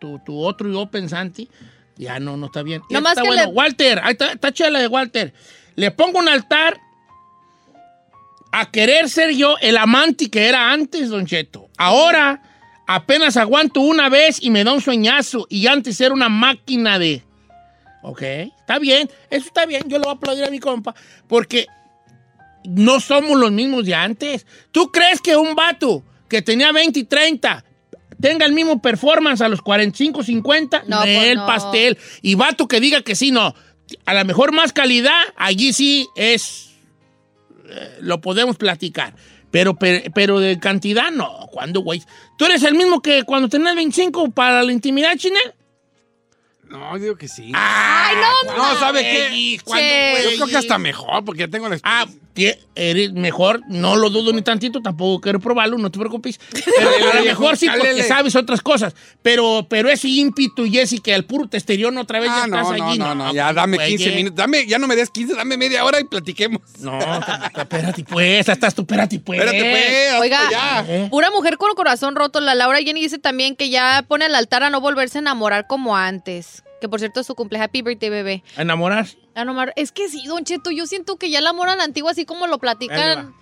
[0.00, 1.48] tu, tu otro yo pensante,
[1.96, 2.82] ya no, no está bien.
[2.88, 3.42] Y Nomás está que bueno.
[3.44, 5.34] le- Walter, ahí está, está chida la de Walter.
[5.74, 6.78] Le pongo un altar
[8.52, 11.68] a querer ser yo el amante que era antes, Don Cheto.
[11.76, 12.40] Ahora
[12.86, 17.22] apenas aguanto una vez y me da un sueñazo y antes era una máquina de...
[18.02, 20.94] Ok, está bien, eso está bien, yo le voy a aplaudir a mi compa,
[21.26, 21.66] porque
[22.64, 24.46] no somos los mismos de antes.
[24.72, 27.64] ¿Tú crees que un vato que tenía 20 y 30
[28.20, 30.84] tenga el mismo performance a los 45, 50?
[30.86, 31.46] No, pues el no.
[31.46, 31.98] pastel.
[32.22, 33.54] Y vato que diga que sí, no.
[34.04, 36.70] A lo mejor más calidad, allí sí es.
[37.68, 39.14] eh, lo podemos platicar.
[39.52, 41.48] Pero, pero, pero de cantidad, no.
[41.52, 42.02] ¿Cuándo, güey?
[42.36, 45.54] ¿Tú eres el mismo que cuando tenías 25 para la intimidad, Chinel?
[46.78, 47.52] No, digo que sí.
[47.54, 48.16] ¡Ay,
[48.46, 49.58] no, no, ¿sabe qué?
[49.64, 50.22] güey?
[50.24, 52.26] Yo creo que hasta mejor, porque ya tengo la Ah, experiencia.
[52.34, 56.38] que eres mejor, no lo dudo ni tantito, tampoco quiero probarlo, no te preocupes.
[56.78, 58.04] Pero a lo mejor sí, porque Cálele.
[58.04, 58.94] sabes otras cosas.
[59.22, 62.88] Pero, pero ese ímpetu, Jessica, el puro testerión otra vez ya Ah, no, estás no,
[62.88, 62.98] allí.
[62.98, 64.16] no, no, ya dame güey, 15 eh.
[64.16, 64.36] minutos.
[64.36, 66.60] Dame, ya no me des 15, dame media hora y platiquemos.
[66.80, 66.98] No,
[67.56, 69.40] espérate pues, estás tú, espérate pues.
[69.40, 70.20] Espérate, pues.
[70.20, 70.84] Oiga, ya.
[70.86, 71.08] Eh.
[71.10, 72.40] pura mujer con corazón roto.
[72.40, 75.66] La Laura Jenny dice también que ya pone al altar a no volverse a enamorar
[75.66, 76.62] como antes.
[76.80, 77.58] Que por cierto es su cumple.
[77.58, 78.44] Happy birthday, bebé.
[78.56, 79.06] ¿A enamorar?
[79.34, 81.84] No, Mar- es que sí, Don Cheto, yo siento que ya el amor a la
[81.84, 83.34] antigua, así como lo platican,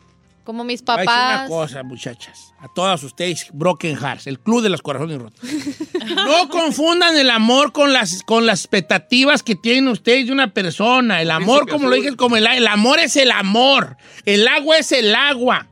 [0.44, 1.48] como mis Voy a decir una papás.
[1.48, 2.54] cosa, muchachas.
[2.60, 5.40] A todas ustedes, Broken Hearts, el club de los corazones rotos.
[6.14, 11.22] no confundan el amor con las, con las expectativas que tienen ustedes de una persona.
[11.22, 13.96] El amor, como lo dije, es como el, el amor es el amor.
[14.24, 15.68] El agua es el agua.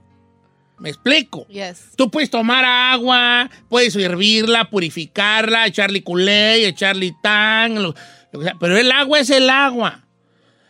[0.82, 1.46] ¿Me explico?
[1.48, 1.90] Yes.
[1.96, 7.94] Tú puedes tomar agua, puedes hervirla, purificarla, echarle culé, echarle tan, lo-
[8.32, 10.04] lo que sea, pero el agua es el agua.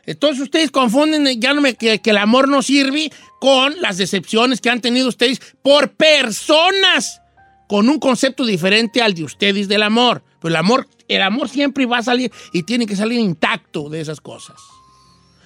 [0.05, 3.11] Entonces ustedes confunden ya no me, que, que el amor no sirve
[3.41, 7.21] con las decepciones que han tenido ustedes por personas
[7.69, 10.23] con un concepto diferente al de ustedes del amor.
[10.41, 14.01] Pero el amor, el amor siempre va a salir y tiene que salir intacto de
[14.01, 14.57] esas cosas.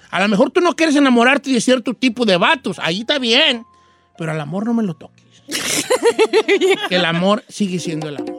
[0.09, 3.63] A lo mejor tú no quieres enamorarte de cierto tipo de vatos, ahí está bien,
[4.17, 5.25] pero al amor no me lo toques.
[6.89, 8.36] que el amor sigue siendo el amor.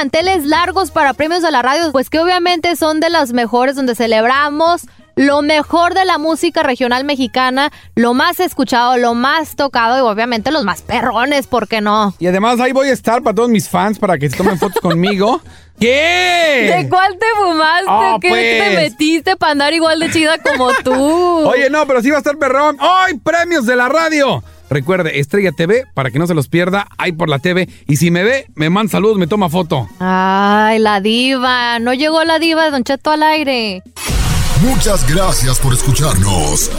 [0.00, 3.94] Manteles largos para premios de la radio, pues que obviamente son de las mejores donde
[3.94, 10.00] celebramos lo mejor de la música regional mexicana, lo más escuchado, lo más tocado y
[10.00, 12.14] obviamente los más perrones, ¿por qué no?
[12.18, 14.80] Y además ahí voy a estar para todos mis fans para que se tomen fotos
[14.80, 15.42] conmigo.
[15.78, 16.74] ¿Qué?
[16.78, 17.86] ¿De cuál te fumaste?
[17.86, 18.58] Ah, ¿Qué pues.
[18.58, 20.94] te metiste para andar igual de chida como tú?
[21.46, 22.78] Oye, no, pero sí va a estar perrón.
[22.80, 24.42] ¡Ay, premios de la radio!
[24.70, 27.68] Recuerde, Estrella TV, para que no se los pierda, ahí por la TV.
[27.88, 29.88] Y si me ve, me manda saludos, me toma foto.
[29.98, 31.80] Ay, la diva.
[31.80, 33.82] No llegó la diva de Don Cheto al aire.
[34.62, 36.70] Muchas gracias por escucharnos.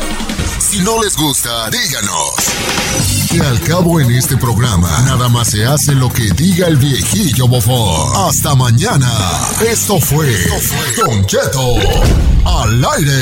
[0.59, 2.35] si no les gusta, díganos.
[3.29, 7.47] Que al cabo en este programa, nada más se hace lo que diga el viejillo
[7.47, 8.29] bofón.
[8.29, 9.09] Hasta mañana.
[9.69, 10.33] Esto fue
[10.95, 11.75] Don Cheto
[12.45, 13.21] al aire.